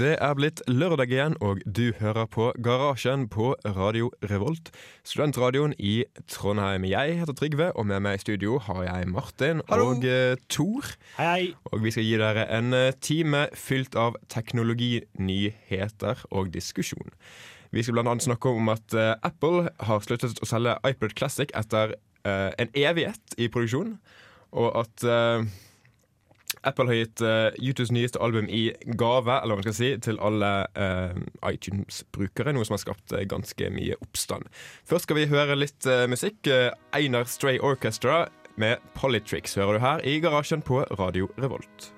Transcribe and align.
Det 0.00 0.14
er 0.16 0.32
blitt 0.32 0.62
lørdag 0.64 1.10
igjen, 1.12 1.34
og 1.44 1.58
du 1.68 1.90
hører 1.98 2.24
på 2.32 2.46
Garasjen 2.64 3.26
på 3.28 3.50
Radio 3.76 4.06
Revolt. 4.30 4.70
Studentradioen 5.04 5.74
i 5.76 6.06
Trondheim. 6.24 6.86
Jeg 6.88 7.18
heter 7.18 7.36
Trygve, 7.36 7.66
og 7.76 7.84
med 7.90 8.00
meg 8.06 8.16
i 8.16 8.22
studio 8.22 8.56
har 8.64 8.80
jeg 8.86 9.10
Martin 9.12 9.60
Hallo. 9.68 9.90
og 9.90 10.06
uh, 10.08 10.40
Tor. 10.48 10.88
Hei, 11.18 11.26
hei. 11.26 11.44
Og 11.68 11.84
vi 11.84 11.92
skal 11.92 12.08
gi 12.08 12.16
dere 12.22 12.46
en 12.48 12.72
eh, 12.72 12.96
time 13.04 13.42
fylt 13.52 13.98
av 14.00 14.16
teknologi, 14.32 15.02
nyheter 15.20 16.24
og 16.30 16.48
diskusjon. 16.56 17.12
Vi 17.68 17.84
skal 17.84 18.00
annet 18.00 18.24
snakke 18.24 18.56
om 18.56 18.72
at 18.72 18.96
uh, 18.96 19.18
Apple 19.20 19.68
har 19.84 20.06
sluttet 20.06 20.40
å 20.40 20.48
selge 20.48 20.78
iPod 20.88 21.12
Classic 21.20 21.52
etter 21.52 21.92
uh, 22.24 22.48
en 22.56 22.72
evighet 22.72 23.36
i 23.36 23.52
produksjon, 23.52 23.98
og 24.56 24.80
at 24.80 25.04
eh, 25.04 25.44
Apple 26.66 26.90
har 26.90 26.98
gitt 26.98 27.22
uh, 27.24 27.48
YouTubes 27.56 27.92
nyeste 27.94 28.20
album 28.20 28.48
i 28.52 28.70
gave 29.00 29.38
eller 29.40 29.54
hva 29.54 29.60
man 29.60 29.66
skal 29.68 29.76
si, 29.78 29.90
til 30.04 30.20
alle 30.20 30.50
uh, 30.76 31.16
iTunes-brukere, 31.48 32.52
noe 32.56 32.68
som 32.68 32.76
har 32.76 32.82
skapt 32.84 33.14
uh, 33.16 33.22
ganske 33.28 33.70
mye 33.72 33.96
oppstand. 34.04 34.50
Først 34.88 35.08
skal 35.08 35.20
vi 35.20 35.28
høre 35.30 35.58
litt 35.58 35.86
eh, 35.88 36.06
musikk. 36.10 36.46
Eh, 36.50 36.70
Einar 36.96 37.24
Stray 37.30 37.60
Orchestra 37.62 38.26
med 38.60 38.82
Politrix, 38.94 39.54
hører 39.54 39.78
du 39.78 39.84
her 39.84 40.04
i 40.04 40.18
garasjen 40.20 40.62
på 40.62 40.82
Radio 40.98 41.30
Revolt. 41.40 41.92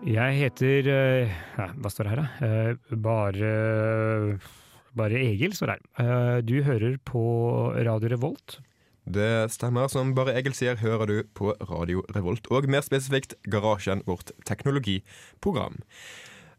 Jeg 0.00 0.36
heter 0.38 0.86
eh, 0.88 1.32
ja, 1.58 1.66
Hva 1.76 1.90
står 1.92 2.06
det 2.08 2.12
her, 2.14 2.20
da? 2.22 2.46
Eh, 2.46 2.96
bare 3.04 3.50
Bare 4.96 5.20
Egil 5.20 5.52
står 5.54 5.68
det 5.68 5.76
her. 5.76 5.82
Eh, 6.00 6.38
du 6.40 6.62
hører 6.64 6.96
på 7.04 7.20
Radio 7.76 8.08
Revolt. 8.08 8.56
Det 9.04 9.50
stemmer. 9.52 9.90
Som 9.92 10.14
bare 10.16 10.32
Egil 10.40 10.56
sier, 10.56 10.80
hører 10.80 11.06
du 11.06 11.18
på 11.36 11.52
Radio 11.68 12.02
Revolt. 12.16 12.48
Og 12.50 12.68
mer 12.70 12.82
spesifikt 12.86 13.36
Garasjen, 13.52 14.02
vårt 14.08 14.32
teknologiprogram. 14.48 15.78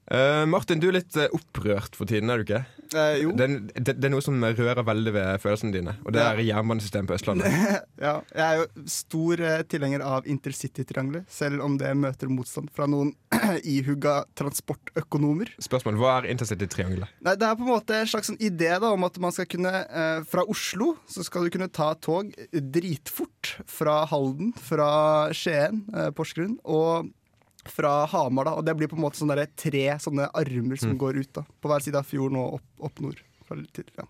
Eh, 0.09 0.45
Martin, 0.49 0.81
du 0.81 0.89
er 0.89 0.97
litt 0.97 1.15
eh, 1.19 1.29
opprørt 1.35 1.95
for 1.95 2.09
tiden, 2.09 2.31
er 2.31 2.41
du 2.41 2.47
ikke? 2.47 2.63
Eh, 2.91 3.21
jo. 3.21 3.31
Det, 3.37 3.47
det, 3.77 3.95
det 4.01 4.07
er 4.07 4.11
noe 4.11 4.23
som 4.23 4.41
rører 4.41 4.83
veldig 4.83 5.13
ved 5.15 5.43
følelsene 5.43 5.75
dine. 5.75 5.93
Og 6.03 6.15
det 6.15 6.23
er 6.25 6.41
jernbanesystemet 6.43 7.07
på 7.07 7.15
Østlandet. 7.15 7.53
ja, 8.05 8.15
jeg 8.33 8.43
er 8.47 8.59
jo 8.59 8.85
stor 8.91 9.43
eh, 9.47 9.61
tilhenger 9.71 10.03
av 10.03 10.27
intercitytriangelet, 10.29 11.29
selv 11.31 11.63
om 11.63 11.77
det 11.79 11.93
møter 11.99 12.31
motstand 12.33 12.71
fra 12.75 12.89
noen 12.91 13.13
ihugga 13.75 14.21
transportøkonomer. 14.39 15.53
Spørsmål, 15.63 15.99
Hva 16.01 16.17
er 16.17 16.31
intercity-triangelet? 16.33 17.15
Nei, 17.23 17.37
Det 17.39 17.47
er 17.47 17.55
på 17.61 17.67
en 17.67 17.71
måte 17.71 18.01
en 18.01 18.11
slags 18.11 18.31
sånn 18.33 18.41
idé 18.43 18.73
da, 18.73 18.91
om 18.91 19.07
at 19.07 19.21
man 19.21 19.35
skal 19.35 19.47
kunne 19.51 19.71
eh, 19.71 20.19
Fra 20.27 20.43
Oslo 20.49 20.95
så 21.09 21.23
skal 21.25 21.45
du 21.45 21.53
kunne 21.53 21.71
ta 21.71 21.93
tog 22.01 22.33
dritfort 22.51 23.55
fra 23.69 24.01
Halden, 24.11 24.51
fra 24.57 24.91
Skien, 25.35 25.85
eh, 25.95 26.11
Porsgrunn, 26.15 26.57
og 26.67 27.11
fra 27.69 28.05
Hamar. 28.09 28.45
da, 28.45 28.53
og 28.57 28.65
Det 28.65 28.75
blir 28.77 28.87
på 28.87 28.95
en 28.97 29.03
måte 29.03 29.17
sånne 29.19 29.35
der, 29.35 29.51
tre 29.55 29.85
sånne 29.99 30.29
armer 30.33 30.79
som 30.79 30.89
Mm. 30.91 30.97
går 30.97 31.17
ut 31.21 31.33
da, 31.33 31.43
på 31.61 31.69
hver 31.69 31.81
side 31.81 31.95
av 31.95 32.03
fjorden 32.05 32.37
og 32.37 32.53
opp, 32.55 32.67
opp 32.79 32.99
nord. 33.01 33.21
Til, 33.73 33.83
ja. 33.97 34.05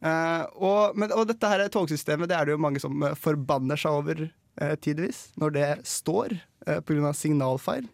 Eh, 0.00 0.44
og, 0.56 0.96
men, 0.96 1.12
og 1.12 1.26
dette 1.28 1.44
her 1.46 1.66
togsystemet 1.68 2.28
det 2.30 2.36
er 2.38 2.46
det 2.48 2.54
jo 2.54 2.62
mange 2.62 2.80
som 2.80 3.02
eh, 3.04 3.12
forbanner 3.20 3.76
seg 3.76 3.92
over 4.00 4.22
eh, 4.56 4.76
tidvis, 4.80 5.26
når 5.36 5.50
det 5.52 5.68
står 5.84 6.38
eh, 6.66 6.80
pga. 6.80 7.12
signalfeil. 7.12 7.84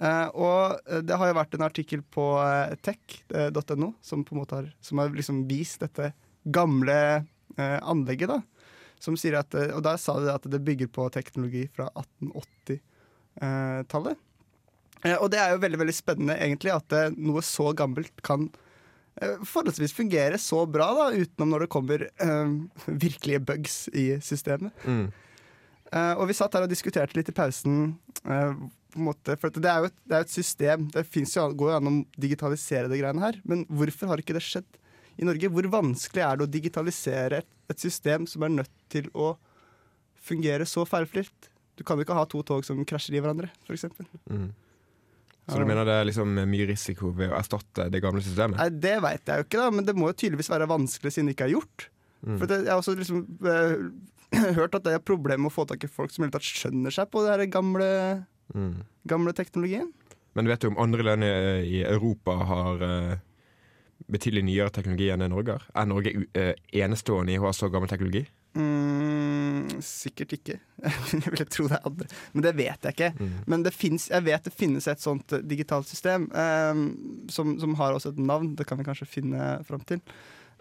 Eh, 0.00 0.28
og 0.32 0.80
eh, 0.88 1.02
det 1.04 1.16
har 1.20 1.28
jo 1.28 1.36
vært 1.36 1.54
en 1.58 1.66
artikkel 1.68 2.00
på 2.12 2.24
eh, 2.40 2.72
tech.no 2.80 3.92
som 4.00 4.24
på 4.24 4.32
en 4.34 4.40
måte 4.40 4.56
har, 4.62 4.72
som 4.80 4.98
har 4.98 5.12
liksom 5.12 5.44
vist 5.48 5.80
dette 5.84 6.12
gamle 6.44 7.26
anlegget. 7.56 8.28
da 8.28 8.42
som 9.00 9.16
sier 9.16 9.36
at, 9.38 9.54
Og 9.54 9.82
der 9.84 9.96
sa 10.00 10.18
de 10.20 10.28
at 10.32 10.44
det 10.48 10.60
bygger 10.64 10.88
på 10.92 11.06
teknologi 11.12 11.66
fra 11.72 11.86
1880-tallet. 11.94 12.80
Eh, 15.04 15.16
og 15.18 15.28
det 15.32 15.40
er 15.42 15.52
jo 15.54 15.62
veldig 15.64 15.82
veldig 15.82 15.96
spennende 15.96 16.38
egentlig 16.40 16.72
at 16.74 16.96
eh, 16.96 17.12
noe 17.16 17.42
så 17.44 17.72
gammelt 17.76 18.22
kan 18.26 18.48
eh, 19.20 19.36
forholdsvis 19.44 19.94
fungere 19.96 20.40
så 20.40 20.64
bra, 20.70 20.88
da, 20.96 21.10
utenom 21.12 21.52
når 21.52 21.66
det 21.66 21.72
kommer 21.74 22.06
eh, 22.08 22.56
virkelige 22.86 23.44
bugs 23.46 23.84
i 23.92 24.08
systemet. 24.24 24.72
Mm. 24.86 25.06
Eh, 25.92 26.14
og 26.16 26.26
vi 26.30 26.36
satt 26.36 26.56
her 26.56 26.66
og 26.66 26.72
diskuterte 26.72 27.18
litt 27.18 27.30
i 27.30 27.36
pausen. 27.36 27.94
eh, 28.24 28.66
på 28.96 29.02
en 29.02 29.08
måte, 29.10 29.36
for 29.36 29.52
det 29.52 29.68
er 29.68 29.90
et, 29.90 29.96
det 30.08 30.16
er 30.16 30.22
jo 30.22 30.26
et 30.26 30.32
system. 30.32 30.86
Det 30.94 31.04
jo, 31.12 31.42
går 31.52 31.72
jo 31.72 31.76
an 31.76 31.90
å 31.90 31.96
digitalisere 32.16 32.88
det 32.88 33.00
greiene 33.02 33.20
her. 33.20 33.36
Men 33.44 33.66
hvorfor 33.68 34.08
har 34.08 34.22
ikke 34.22 34.36
det 34.38 34.44
skjedd 34.46 34.78
i 35.20 35.26
Norge? 35.28 35.50
Hvor 35.52 35.68
vanskelig 35.74 36.24
er 36.24 36.38
det 36.38 36.46
å 36.46 36.54
digitalisere 36.54 37.42
et, 37.42 37.50
et 37.68 37.82
system 37.82 38.24
som 38.30 38.46
er 38.46 38.54
nødt 38.54 38.72
til 38.92 39.10
å 39.12 39.34
fungere 40.26 40.64
så 40.68 40.86
feilfritt? 40.88 41.50
Du 41.76 41.84
kan 41.84 41.98
jo 41.98 42.06
ikke 42.06 42.16
ha 42.16 42.24
to 42.30 42.40
tog 42.46 42.64
som 42.66 42.80
krasjer 42.88 43.18
i 43.18 43.22
hverandre, 43.22 43.50
f.eks. 43.66 43.84
Mm. 44.30 44.48
Så 45.46 45.60
du 45.60 45.68
mener 45.68 45.86
det 45.86 45.94
er 46.00 46.08
liksom 46.08 46.32
mye 46.50 46.66
risiko 46.66 47.12
ved 47.14 47.30
å 47.30 47.36
erstatte 47.38 47.86
det 47.92 48.00
gamle 48.02 48.22
systemet? 48.24 48.58
Nei, 48.58 48.70
Det 48.82 48.96
veit 49.04 49.30
jeg 49.30 49.42
jo 49.42 49.46
ikke, 49.46 49.60
da, 49.60 49.68
men 49.70 49.86
det 49.86 49.94
må 49.94 50.08
jo 50.10 50.16
tydeligvis 50.18 50.50
være 50.50 50.66
vanskelig 50.70 51.12
siden 51.14 51.30
det 51.30 51.36
ikke 51.36 51.46
er 51.46 51.54
gjort. 51.54 51.86
Mm. 52.26 52.38
For 52.40 52.50
det, 52.50 52.58
jeg 52.64 52.72
har 52.72 52.80
også 52.80 52.96
liksom 52.98 53.20
eh, 53.46 54.48
hørt 54.58 54.74
at 54.74 54.88
det 54.88 54.96
er 54.96 55.04
problemer 55.04 55.06
problem 55.06 55.46
med 55.46 55.52
å 55.52 55.54
få 55.54 55.66
tak 55.70 55.86
i 55.86 55.92
folk 55.92 56.14
som 56.14 56.26
tatt 56.32 56.48
skjønner 56.48 56.94
seg 56.94 57.12
på 57.12 57.26
den 57.28 57.52
gamle, 57.52 57.90
Mm. 58.54 58.84
gamle 59.10 59.32
teknologien. 59.34 59.88
Men 60.38 60.44
du 60.46 60.52
vet 60.52 60.62
jo 60.62 60.68
om 60.70 60.76
andre 60.78 61.02
land 61.02 61.24
i, 61.26 61.80
Europa 61.82 62.36
har 62.46 62.82
eh, 62.86 63.16
betydelig 64.12 64.44
nyere 64.46 64.70
teknologi 64.70 65.08
enn 65.10 65.24
det 65.24 65.30
Norge 65.32 65.56
har? 65.56 65.64
Er 65.74 65.88
Norge 65.90 66.12
eh, 66.36 66.52
enestående 66.78 67.34
i 67.34 67.40
å 67.40 67.46
ha 67.48 67.52
så 67.56 67.66
gammel 67.72 67.90
teknologi? 67.90 68.22
Mm, 68.56 69.80
sikkert 69.84 70.32
ikke. 70.36 70.56
jeg 71.12 71.22
ville 71.26 71.46
tro 71.52 71.66
det 71.68 71.76
er 71.78 71.88
andre. 71.90 72.08
Men 72.32 72.46
det 72.46 72.54
vet 72.58 72.88
jeg 72.88 72.96
ikke. 72.96 73.10
Mm. 73.18 73.34
Men 73.52 73.66
det 73.66 73.74
finnes, 73.76 74.08
jeg 74.12 74.26
vet 74.26 74.48
det 74.48 74.54
finnes 74.56 74.88
et 74.90 75.02
sånt 75.04 75.36
eh, 75.36 75.44
digitalt 75.44 75.88
system 75.90 76.28
eh, 76.32 76.80
som, 77.32 77.54
som 77.62 77.76
har 77.80 77.96
også 77.96 78.14
et 78.14 78.22
navn, 78.22 78.54
det 78.56 78.66
kan 78.68 78.80
vi 78.80 78.86
kanskje 78.88 79.08
finne 79.18 79.50
fram 79.68 79.84
til, 79.88 80.00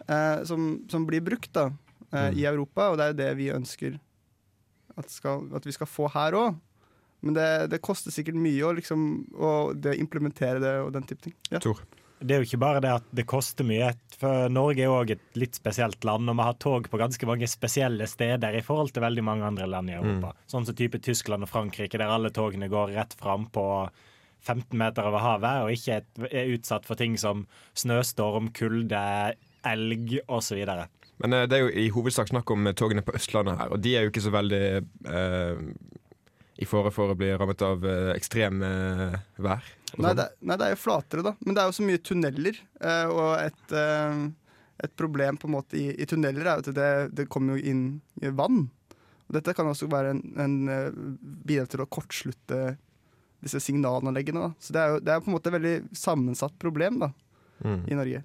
eh, 0.07 0.43
som, 0.49 0.69
som 0.91 1.07
blir 1.07 1.23
brukt 1.25 1.53
da, 1.55 1.69
eh, 2.11 2.29
Mm. 2.29 2.37
i 2.37 2.45
Europa, 2.47 2.89
og 2.91 2.97
det 2.99 3.03
er 3.05 3.11
jo 3.11 3.19
det 3.19 3.31
vi 3.39 3.47
ønsker 3.51 3.95
at, 4.95 5.09
skal, 5.11 5.49
at 5.57 5.65
vi 5.67 5.73
skal 5.75 5.89
få 5.89 6.07
her 6.13 6.35
òg. 6.37 6.55
Men 7.25 7.33
det, 7.35 7.47
det 7.73 7.81
koster 7.83 8.13
sikkert 8.13 8.37
mye 8.37 8.61
å 8.63 8.69
liksom, 8.77 9.01
å 9.33 9.51
det, 9.73 9.95
implementere 9.99 10.61
det 10.61 10.73
og 10.83 10.91
den 10.95 11.07
type 11.09 11.25
ting. 11.25 11.33
Ja. 11.51 11.59
Tor? 11.63 11.81
Det 12.25 12.35
er 12.35 12.41
jo 12.41 12.47
ikke 12.47 12.59
bare 12.63 12.81
det 12.81 12.91
at 12.95 13.05
det 13.13 13.25
koster 13.29 13.67
mye, 13.67 13.91
for 14.17 14.47
Norge 14.49 14.81
er 14.85 14.89
òg 14.93 15.11
et 15.13 15.37
litt 15.37 15.57
spesielt 15.59 16.03
land, 16.07 16.29
og 16.31 16.37
vi 16.39 16.45
har 16.47 16.55
tog 16.63 16.87
på 16.89 16.97
ganske 17.01 17.27
mange 17.29 17.47
spesielle 17.51 18.07
steder 18.07 18.55
i 18.57 18.63
forhold 18.65 18.93
til 18.95 19.03
veldig 19.03 19.23
mange 19.27 19.43
andre 19.45 19.67
land 19.69 19.91
i 19.91 19.97
Europa. 19.99 20.31
Sånn 20.49 20.65
som 20.65 20.75
type 20.79 20.97
Tyskland 21.03 21.43
og 21.43 21.51
Frankrike, 21.51 21.99
der 21.99 22.09
alle 22.15 22.31
togene 22.33 22.69
går 22.71 22.95
rett 22.95 23.13
fram 23.19 23.45
på 23.53 23.65
15 24.45 24.77
meter 24.77 25.07
over 25.09 25.19
havet, 25.25 25.63
og 25.65 25.71
ikke 25.73 25.99
er- 25.99 26.29
er 26.31 26.53
utsatt 26.55 26.85
for 26.85 26.95
ting 26.95 27.17
som 27.17 27.45
snøstorm, 27.75 28.51
kulde, 28.53 29.33
elg 29.65 30.19
osv. 30.29 30.63
Men 31.17 31.33
eh, 31.33 31.45
det 31.47 31.57
er 31.57 31.63
jo 31.65 31.71
i 31.73 31.89
hovedsak 31.89 32.27
snakk 32.29 32.51
om 32.51 32.67
eh, 32.67 32.73
togene 32.73 33.01
på 33.01 33.13
Østlandet 33.17 33.57
her, 33.57 33.71
og 33.73 33.81
de 33.81 33.95
er 33.97 34.03
jo 34.05 34.11
ikke 34.13 34.21
så 34.25 34.31
veldig 34.35 34.63
eh, 35.09 35.61
i 36.61 36.65
fare 36.69 36.91
for 36.93 37.11
å 37.11 37.17
bli 37.19 37.33
rammet 37.35 37.61
av 37.67 37.83
eh, 37.83 38.13
ekstrem 38.15 38.61
eh, 38.63 39.15
vær. 39.43 39.63
Nei, 39.99 40.11
sånn. 40.11 40.17
det, 40.19 40.27
nei, 40.41 40.57
det 40.61 40.65
er 40.67 40.73
jo 40.75 40.81
flatere, 40.83 41.23
da. 41.25 41.35
Men 41.45 41.55
det 41.55 41.61
er 41.63 41.69
jo 41.69 41.75
så 41.77 41.85
mye 41.87 42.01
tunneler. 42.09 42.57
eh, 42.81 43.05
og 43.11 43.29
et, 43.43 43.71
eh, 43.71 44.23
et 44.85 44.95
problem 44.99 45.37
på 45.41 45.47
en 45.47 45.55
måte 45.55 45.77
i, 45.79 45.85
i 46.01 46.05
tunneler 46.09 46.41
er 46.45 46.59
jo 46.59 46.65
at 46.65 46.73
det, 46.75 46.89
det 47.15 47.27
kommer 47.31 47.55
jo 47.57 47.63
inn 47.71 47.83
i 48.21 48.31
vann. 48.35 48.65
Og 49.27 49.33
dette 49.39 49.53
kan 49.57 49.65
også 49.71 49.87
være 49.89 50.11
en, 50.15 50.23
en 50.37 50.55
eh, 50.69 50.91
bidra 51.47 51.65
til 51.71 51.81
å 51.81 51.87
kortslutte 51.89 52.77
disse 53.45 53.59
signalanleggene. 53.61 54.41
Da. 54.41 54.51
Så 54.59 54.73
det 54.73 54.81
er 54.81 54.93
jo 54.95 54.99
det 55.05 55.13
er 55.15 55.21
på 55.21 55.29
en 55.31 55.35
måte 55.37 55.49
et 55.51 55.57
veldig 55.59 55.75
sammensatt 55.97 56.57
problem 56.61 56.99
da, 57.03 57.11
Mm. 57.63 57.85
i 57.87 57.95
Norge. 57.95 58.19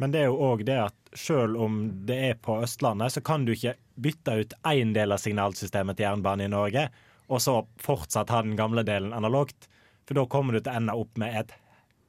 Men 0.00 0.10
det 0.10 0.20
er 0.22 0.26
jo 0.26 0.38
òg 0.42 0.64
det 0.66 0.74
at 0.82 1.10
selv 1.14 1.60
om 1.62 1.76
det 2.08 2.16
er 2.30 2.34
på 2.42 2.56
Østlandet, 2.64 3.12
så 3.14 3.20
kan 3.22 3.44
du 3.46 3.52
ikke 3.52 3.76
bytte 4.00 4.34
ut 4.40 4.54
én 4.66 4.90
del 4.96 5.12
av 5.14 5.20
signalsystemet 5.22 5.96
til 5.98 6.06
jernbane 6.08 6.48
i 6.48 6.50
Norge, 6.50 6.88
og 7.30 7.38
så 7.44 7.60
fortsatt 7.78 8.32
ha 8.34 8.40
den 8.42 8.56
gamle 8.58 8.82
delen 8.82 9.12
analogt. 9.14 9.68
For 10.10 10.18
da 10.18 10.24
kommer 10.26 10.56
du 10.56 10.58
til 10.58 10.72
å 10.72 10.78
ende 10.80 10.94
opp 10.98 11.20
med 11.22 11.36
et 11.38 11.52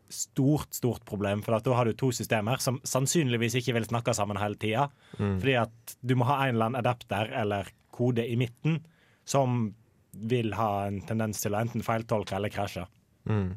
stort, 0.09 0.73
stort 0.73 1.03
problem. 1.05 1.43
For 1.45 1.53
da 1.53 1.75
har 1.77 1.85
du 1.85 1.93
to 1.93 2.09
systemer 2.17 2.57
som 2.57 2.79
sannsynligvis 2.81 3.59
ikke 3.59 3.75
vil 3.77 3.85
snakke 3.85 4.15
sammen 4.17 4.39
hele 4.41 4.57
tida. 4.57 4.87
Fordi 5.19 5.53
at 5.61 5.93
du 6.01 6.15
må 6.17 6.25
ha 6.25 6.39
en 6.41 6.55
eller 6.55 6.71
annen 6.71 6.79
adapter 6.81 7.29
eller 7.43 7.69
kode 7.93 8.25
i 8.25 8.39
midten 8.41 8.79
som 9.29 9.67
vil 10.11 10.55
ha 10.57 10.87
en 10.87 10.97
tendens 11.05 11.43
til 11.43 11.53
å 11.53 11.61
enten 11.61 11.85
feiltolke 11.85 12.33
eller 12.39 12.49
krasje. 12.49 12.87
Mm. 13.29 13.53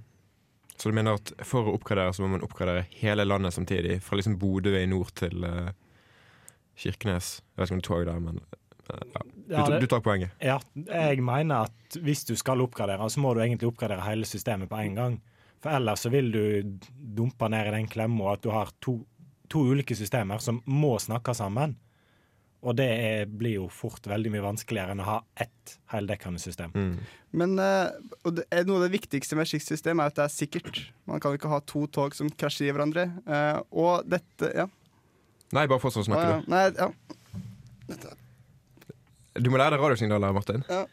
Så 0.76 0.92
du 0.92 0.98
mener 1.00 1.16
at 1.16 1.32
for 1.46 1.64
å 1.64 1.78
oppgradere 1.78 2.12
så 2.12 2.26
må 2.26 2.34
man 2.34 2.44
oppgradere 2.44 2.84
hele 3.00 3.24
landet 3.24 3.56
samtidig? 3.56 4.02
Fra 4.04 4.20
liksom 4.20 4.36
Bodø 4.42 4.74
i 4.76 4.84
nord 4.90 5.14
til 5.16 5.48
uh, 5.48 5.72
Kirkenes? 6.76 7.38
Jeg 7.40 7.62
vet 7.62 7.72
ikke 7.72 7.78
om 7.78 7.80
det 7.80 7.86
er 7.86 7.88
tog 7.88 8.06
der, 8.10 8.22
men 8.28 8.44
uh, 8.92 9.08
ja. 9.16 9.24
Du, 9.48 9.54
Ja, 9.54 9.66
det- 9.68 9.80
du 9.80 9.86
tar 9.86 10.00
poenget. 10.00 10.30
Ja, 10.40 10.58
jeg 10.74 11.22
mener 11.22 11.66
at 11.68 11.98
hvis 12.00 12.24
du 12.24 12.34
skal 12.36 12.60
oppgradere, 12.64 13.06
så 13.10 13.20
må 13.20 13.34
du 13.34 13.40
egentlig 13.40 13.68
oppgradere 13.68 14.04
hele 14.08 14.24
systemet 14.24 14.68
på 14.68 14.80
en 14.80 14.94
gang. 14.94 15.20
For 15.62 15.70
ellers 15.70 16.00
så 16.04 16.10
vil 16.10 16.30
du 16.32 16.78
dumpe 17.16 17.48
ned 17.48 17.66
i 17.68 17.76
den 17.78 17.86
klemma 17.88 18.32
at 18.34 18.42
du 18.42 18.50
har 18.50 18.70
to, 18.84 18.98
to 19.48 19.58
ulike 19.72 19.96
systemer 19.96 20.40
som 20.40 20.62
må 20.66 20.96
snakke 21.00 21.34
sammen. 21.34 21.76
Og 22.64 22.76
det 22.76 22.86
er, 22.88 23.26
blir 23.28 23.58
jo 23.58 23.66
fort 23.68 24.06
veldig 24.08 24.30
mye 24.32 24.40
vanskeligere 24.44 24.94
enn 24.94 25.02
å 25.04 25.04
ha 25.04 25.16
ett 25.36 25.74
heldekkende 25.92 26.40
system. 26.40 26.70
Mm. 26.72 26.94
Men 27.36 27.58
eh, 27.60 27.90
og 28.24 28.38
det 28.38 28.46
noe 28.64 28.78
av 28.80 28.86
det 28.86 28.94
viktigste 28.94 29.36
med 29.36 29.44
et 29.44 29.52
slikt 29.52 29.68
system 29.68 30.00
er 30.00 30.08
at 30.08 30.16
det 30.16 30.24
er 30.24 30.32
sikkert. 30.32 30.80
Man 31.04 31.20
kan 31.20 31.36
ikke 31.36 31.52
ha 31.52 31.60
to 31.60 31.84
tog 31.92 32.16
som 32.16 32.30
krasjer 32.32 32.70
i 32.70 32.72
hverandre. 32.72 33.04
Eh, 33.28 33.60
og 33.70 34.08
dette 34.08 34.48
Ja. 34.56 34.66
Nei, 35.52 35.66
bare 35.68 35.78
fortsett 35.78 36.06
å 36.06 36.08
snakke, 36.08 36.40
du. 36.40 36.50
Nei, 36.50 36.62
ja. 36.72 36.88
du. 37.92 38.23
Du 39.34 39.50
må 39.50 39.58
lære 39.58 39.74
deg 39.74 39.82
radiosignaler, 39.82 40.34
Martin. 40.34 40.62
Ja. 40.70 40.84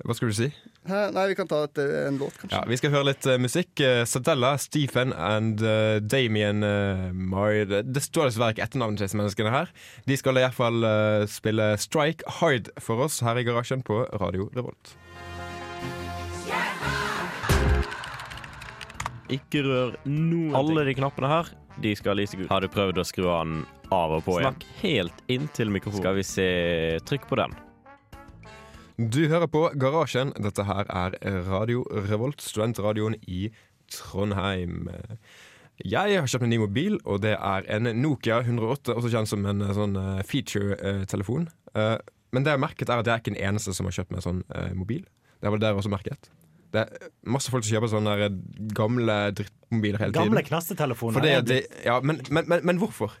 Hva 0.00 0.14
skulle 0.16 0.32
du 0.32 0.38
si? 0.38 0.46
Hæ? 0.88 1.10
Nei, 1.12 1.26
vi 1.28 1.34
kan 1.36 1.48
ta 1.48 1.58
et, 1.66 1.76
en 2.08 2.16
låt, 2.16 2.32
kanskje. 2.40 2.56
Ja, 2.56 2.62
Vi 2.64 2.78
skal 2.80 2.92
høre 2.94 3.10
litt 3.10 3.26
uh, 3.28 3.36
musikk. 3.36 3.72
Uh, 3.84 4.06
Sadella, 4.08 4.54
Stephen 4.56 5.12
and 5.12 5.60
uh, 5.60 5.98
Damien 6.00 6.64
uh, 6.64 7.10
Mar 7.12 7.52
Det 7.68 7.82
det 7.84 8.02
står 8.06 8.30
dessverre 8.30 8.56
ikke 8.56 8.64
etternavnet 8.64 9.02
til 9.02 9.10
disse 9.10 9.20
menneskene 9.20 9.52
her. 9.52 9.68
De 10.08 10.16
skal 10.16 10.40
i 10.40 10.46
hvert 10.46 10.56
fall 10.56 10.80
uh, 10.86 11.28
spille 11.28 11.74
Strike 11.82 12.24
Hard 12.40 12.72
for 12.80 13.04
oss 13.04 13.20
her 13.26 13.36
i 13.36 13.44
garasjen 13.44 13.84
på 13.84 14.06
Radio 14.22 14.48
Revolt. 14.56 14.96
Ikke 19.30 19.60
rør 19.62 19.98
noen 20.08 20.56
Alle 20.58 20.88
de 20.88 20.96
knappene 20.96 21.28
her, 21.30 21.52
de 21.82 21.94
skal 21.98 22.18
lyse 22.20 22.36
gult. 22.36 22.50
Har 22.52 22.64
du 22.64 22.68
prøvd 22.72 23.00
å 23.00 23.06
skru 23.08 23.26
den 23.28 23.64
av 23.94 24.14
og 24.18 24.24
på 24.26 24.38
igjen? 24.40 24.54
Snakk 24.54 24.66
helt 24.82 25.24
inntil 25.32 25.72
mikrofonen. 25.72 26.02
Skal 26.04 26.18
vi 26.20 26.26
se 26.26 26.48
Trykk 27.08 27.26
på 27.30 27.40
den. 27.40 27.56
Du 29.00 29.22
hører 29.32 29.48
på 29.48 29.64
Garasjen. 29.80 30.34
Dette 30.44 30.66
her 30.68 30.84
er 30.92 31.16
Radio 31.48 31.86
Revolt, 32.10 32.42
studentradioen 32.44 33.16
i 33.24 33.46
Trondheim. 33.90 34.90
Jeg 35.80 36.18
har 36.20 36.28
kjøpt 36.28 36.44
en 36.44 36.52
ny 36.52 36.58
mobil, 36.60 36.98
og 37.08 37.22
det 37.24 37.32
er 37.38 37.64
en 37.72 37.88
Nokia 38.02 38.42
108, 38.44 38.92
også 38.92 39.12
kjent 39.14 39.30
som 39.30 39.46
en 39.48 39.64
eh, 39.64 39.72
sånn 39.76 39.96
eh, 39.96 40.18
feature-telefon. 40.28 41.48
Eh, 41.72 41.96
Men 42.30 42.44
det 42.44 42.52
jeg 42.52 42.60
har 42.60 42.62
merket 42.62 42.90
er 42.92 43.00
at 43.00 43.08
jeg 43.08 43.14
er 43.14 43.22
ikke 43.22 43.32
den 43.32 43.40
eneste 43.48 43.72
som 43.74 43.88
har 43.88 43.96
kjøpt 43.96 44.12
meg 44.14 44.22
sånn 44.22 44.44
mobil. 44.78 45.00
Det 45.40 45.48
har 45.48 45.56
det 45.58 45.66
jeg 45.72 45.80
også 45.80 45.90
merket? 45.90 46.28
Det 46.70 46.84
er 46.84 47.10
masse 47.26 47.50
folk 47.50 47.64
som 47.66 47.74
kjøper 47.76 47.90
sånne 47.90 48.28
gamle 48.76 49.16
drittmobiler 49.34 49.98
hele 50.04 50.14
Gamle 50.14 50.38
tiden. 50.38 50.48
knassetelefoner. 50.52 51.16
Fordi 51.18 51.32
er 51.34 51.42
at 51.42 51.48
de, 51.50 51.58
ja, 51.86 51.96
men, 52.00 52.20
men, 52.30 52.46
men, 52.50 52.62
men 52.70 52.78
hvorfor? 52.82 53.16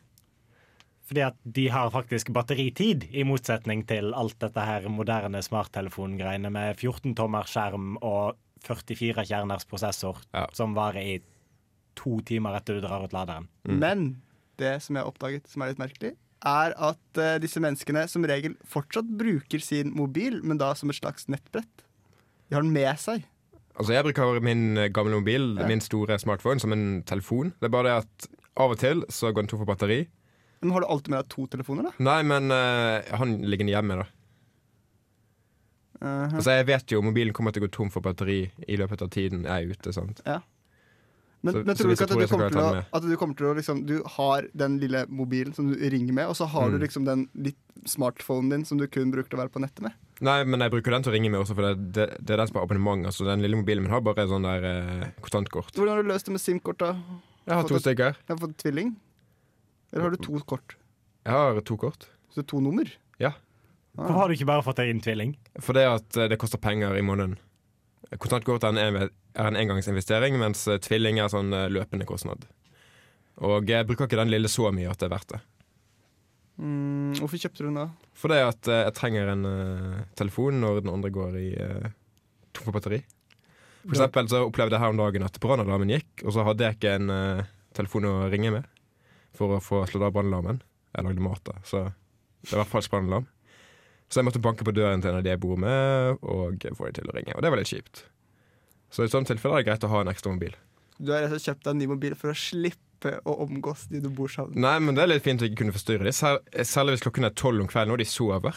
Fordi 1.10 1.24
at 1.26 1.38
de 1.58 1.64
har 1.74 1.90
faktisk 1.90 2.30
batteritid, 2.36 3.08
i 3.10 3.24
motsetning 3.26 3.82
til 3.90 4.12
alt 4.14 4.36
dette 4.44 4.62
her 4.62 4.86
moderne 4.92 5.40
smarttelefongreiene 5.42 6.52
med 6.54 6.78
14 6.78 7.16
tommer 7.18 7.48
skjerm 7.50 7.96
og 8.06 8.38
44 8.62 9.24
kjerners 9.26 9.66
prosessor 9.66 10.20
Ja. 10.36 10.46
som 10.54 10.76
varer 10.76 11.02
i 11.02 11.18
to 11.98 12.20
timer 12.28 12.54
etter 12.60 12.78
du 12.78 12.84
drar 12.86 13.02
ut 13.02 13.12
laderen. 13.16 13.48
Men 13.66 14.20
det 14.60 14.76
som 14.84 14.94
jeg 14.94 15.02
har 15.02 15.10
oppdaget 15.10 15.48
som 15.50 15.62
er 15.64 15.72
litt 15.72 15.80
merkelig, 15.82 16.14
er 16.46 16.72
at 16.78 17.18
uh, 17.20 17.34
disse 17.42 17.60
menneskene 17.60 18.06
som 18.08 18.24
regel 18.24 18.54
fortsatt 18.64 19.08
bruker 19.20 19.60
sin 19.60 19.90
mobil, 19.96 20.38
men 20.46 20.56
da 20.60 20.70
som 20.78 20.88
et 20.92 20.96
slags 21.00 21.26
nettbrett. 21.28 21.82
De 22.48 22.54
har 22.56 22.62
den 22.64 22.72
med 22.72 22.96
seg. 23.02 23.26
Altså 23.80 23.94
Jeg 23.96 24.04
bruker 24.04 24.40
min 24.44 24.76
eh, 24.76 24.90
gamle 24.92 25.16
mobil, 25.16 25.54
Ja. 25.58 25.66
min 25.66 25.80
store 25.80 26.18
smartphone, 26.20 26.60
som 26.60 26.72
en 26.76 27.02
telefon. 27.08 27.54
Det 27.60 27.70
er 27.70 27.72
bare 27.72 27.88
det 27.88 27.96
at 28.04 28.28
av 28.60 28.70
og 28.74 28.78
til 28.78 29.02
så 29.08 29.32
går 29.32 29.46
den 29.46 29.48
tom 29.48 29.62
for 29.64 29.70
batteri. 29.72 30.02
Men 30.60 30.72
har 30.76 30.80
du 30.84 30.86
alltid 30.92 31.08
med 31.14 31.22
deg 31.24 31.28
to 31.32 31.46
telefoner, 31.48 31.86
da? 31.88 31.92
Nei, 32.04 32.22
men 32.22 32.50
uh, 32.52 33.00
han 33.16 33.38
ligger 33.48 33.64
hjemme, 33.72 33.96
da. 34.02 34.06
Uh 36.00 36.32
Altså 36.36 36.54
Jeg 36.56 36.66
vet 36.70 36.92
jo 36.94 37.02
mobilen 37.04 37.32
kommer 37.36 37.52
til 37.52 37.62
å 37.62 37.68
gå 37.68 37.72
tom 37.76 37.90
for 37.92 38.00
batteri 38.04 38.50
i 38.68 38.76
løpet 38.80 39.02
av 39.04 39.10
tiden 39.12 39.42
jeg 39.44 39.66
er 39.66 39.72
ute. 39.74 39.92
sant? 39.92 40.20
Men, 41.42 41.54
Så- 41.54 41.64
men 41.64 41.76
tror 41.76 41.88
du 41.88 41.92
ikke 41.94 42.02
at 42.04 42.10
tror 42.10 42.20
du 42.20 42.26
kommer 42.28 42.50
til 42.50 42.60
å, 42.60 42.84
at 42.92 43.02
du 43.02 43.16
kommer 43.16 43.34
til 43.36 43.46
å 43.46 43.54
liksom 43.56 43.86
Du 43.86 44.02
har 44.04 44.42
den 44.54 44.78
lille 44.78 45.06
mobilen 45.08 45.54
som 45.54 45.72
du 45.72 45.76
ringer 45.88 46.12
med, 46.12 46.26
og 46.28 46.36
så 46.36 46.46
har 46.46 46.68
Mm. 46.68 46.72
du 46.72 46.78
liksom 46.86 47.04
den 47.06 47.28
litt 47.34 47.56
smartphonen 47.86 48.50
din 48.50 48.64
som 48.64 48.76
du 48.78 48.86
kun 48.86 49.10
bruker 49.10 49.30
til 49.30 49.38
å 49.38 49.42
være 49.46 49.52
på 49.52 49.60
nettet 49.60 49.80
med? 49.80 49.92
Nei, 50.20 50.38
men 50.44 50.60
jeg 50.60 50.72
bruker 50.74 50.92
den 50.92 51.04
til 51.06 51.12
å 51.12 51.14
ringe 51.14 51.30
med 51.32 51.40
også, 51.40 51.54
for 51.56 51.64
det, 51.70 51.92
det, 51.96 52.06
det 52.20 52.34
er 52.34 52.42
den 52.42 52.48
som 52.50 52.58
har 52.60 52.66
abonnement. 52.66 53.06
Altså 53.08 53.24
Den 53.24 53.40
lille 53.44 53.56
mobilen 53.56 53.86
min 53.86 53.92
har 53.94 54.02
bare 54.04 54.26
sånn 54.28 54.44
der 54.44 54.66
eh, 54.68 55.04
kontantkort. 55.24 55.70
Hvordan 55.76 55.94
har 55.96 56.02
du 56.04 56.10
løst 56.12 56.28
det 56.28 56.34
med 56.36 56.42
SIM-kort, 56.44 56.80
da? 56.82 56.90
Jeg 57.48 57.56
har 57.56 57.68
to 57.70 57.78
stykker. 57.80 58.18
Jeg 58.20 58.34
har 58.34 58.40
fått 58.42 58.56
tvilling? 58.60 58.90
Eller 59.92 60.04
har 60.06 60.12
du 60.14 60.20
to 60.22 60.42
kort? 60.46 60.76
Jeg 61.24 61.32
har 61.34 61.60
to 61.66 61.76
kort. 61.80 62.04
Så 62.36 62.44
to 62.46 62.60
nummer? 62.62 62.90
Ja. 63.18 63.32
Hvorfor 63.96 64.18
har 64.20 64.28
du 64.30 64.36
ikke 64.36 64.46
bare 64.52 64.62
fått 64.62 64.78
deg 64.82 64.92
inn 64.92 65.00
tvilling? 65.02 65.32
For 65.58 65.74
det 65.78 65.86
at 65.88 66.20
eh, 66.20 66.28
det 66.30 66.38
koster 66.42 66.60
penger 66.62 66.94
i 67.00 67.02
måneden. 67.02 67.38
Kontantkort 68.20 68.64
er 68.66 68.74
en, 68.74 68.78
enve- 68.84 69.08
er 69.38 69.48
en 69.50 69.56
engangsinvestering, 69.58 70.36
mens 70.40 70.66
eh, 70.70 70.78
tvilling 70.84 71.18
er 71.24 71.32
sånn 71.32 71.50
eh, 71.56 71.66
løpende 71.72 72.06
kostnad. 72.08 72.44
Og 73.40 73.64
jeg 73.72 73.88
bruker 73.88 74.04
ikke 74.06 74.20
den 74.20 74.30
lille 74.36 74.50
så 74.52 74.68
mye 74.74 74.90
at 74.92 75.00
det 75.00 75.08
er 75.08 75.14
verdt 75.16 75.32
det. 75.32 75.40
Mm, 76.60 77.14
hvorfor 77.16 77.40
kjøpte 77.40 77.62
du 77.62 77.68
den 77.70 77.78
da? 77.78 77.86
Fordi 78.20 78.42
at 78.44 78.68
uh, 78.68 78.82
jeg 78.82 78.96
trenger 78.98 79.32
en 79.32 79.48
uh, 79.48 80.02
telefon 80.18 80.60
når 80.60 80.82
den 80.82 80.92
andre 80.92 81.12
går 81.14 81.38
i 81.40 81.48
uh, 81.56 81.88
tom 82.52 82.68
for 82.68 82.76
batteri. 82.76 83.00
For 83.80 83.96
eksempel 83.96 84.28
så 84.28 84.42
opplevde 84.44 84.76
jeg 84.76 84.82
her 84.82 84.92
om 84.92 85.00
dagen 85.00 85.24
at 85.24 85.40
brannalarmen 85.40 85.94
gikk, 85.94 86.26
og 86.26 86.34
så 86.36 86.44
hadde 86.44 86.66
jeg 86.66 86.76
ikke 86.76 86.96
en 86.98 87.12
uh, 87.14 87.48
telefon 87.76 88.10
å 88.10 88.14
ringe 88.32 88.52
med 88.58 88.68
for 89.36 89.56
å 89.56 89.62
få 89.64 89.86
slått 89.88 90.04
av 90.04 90.12
brannalarmen. 90.16 90.60
Jeg 90.92 91.06
lagde 91.06 91.24
mat 91.24 91.42
da, 91.46 91.56
så 91.64 91.86
det 92.44 92.58
var 92.58 92.68
falsk 92.68 92.92
brannalarm. 92.92 93.28
Så 94.10 94.20
jeg 94.20 94.26
måtte 94.26 94.42
banke 94.42 94.66
på 94.66 94.74
døren 94.74 95.00
til 95.00 95.12
en 95.12 95.20
av 95.20 95.24
de 95.24 95.30
jeg 95.30 95.40
bor 95.40 95.56
med, 95.60 96.18
og 96.20 96.64
få 96.76 96.90
dem 96.90 96.96
til 96.98 97.12
å 97.12 97.14
ringe. 97.14 97.36
Og 97.36 97.44
det 97.44 97.52
var 97.52 97.60
litt 97.60 97.70
kjipt. 97.70 98.02
Så 98.90 99.06
i 99.06 99.10
sånne 99.12 99.30
tilfeller 99.30 99.60
er 99.60 99.62
det 99.62 99.70
greit 99.70 99.86
å 99.86 99.92
ha 99.92 100.00
en 100.02 100.10
ekstra 100.10 100.32
mobil. 100.34 100.56
Du 100.98 101.12
har 101.14 101.22
rett 101.22 101.30
og 101.30 101.38
slett 101.38 101.54
kjøpt 101.54 101.62
deg 101.64 101.72
en 101.72 101.80
ny 101.80 101.88
mobil 101.92 102.16
for 102.18 102.32
å 102.32 102.36
slippe 102.36 102.89
å 103.06 103.32
omgås 103.46 103.86
de 103.90 104.00
du 104.04 104.08
bor 104.14 104.28
sammen 104.32 104.60
Nei, 104.60 104.76
men 104.82 104.94
det 104.96 105.02
er 105.04 105.10
litt 105.14 105.24
fint 105.24 105.42
å 105.42 105.46
ikke 105.48 105.60
kunne 105.62 105.76
forstyrre 105.76 106.04
dem, 106.06 106.16
sær- 106.16 106.42
særlig 106.68 106.92
hvis 106.96 107.04
klokken 107.06 107.28
er 107.28 107.36
tolv 107.38 107.64
om 107.64 107.70
kvelden 107.70 107.94
og 107.94 108.00
de 108.02 108.06
sover. 108.08 108.54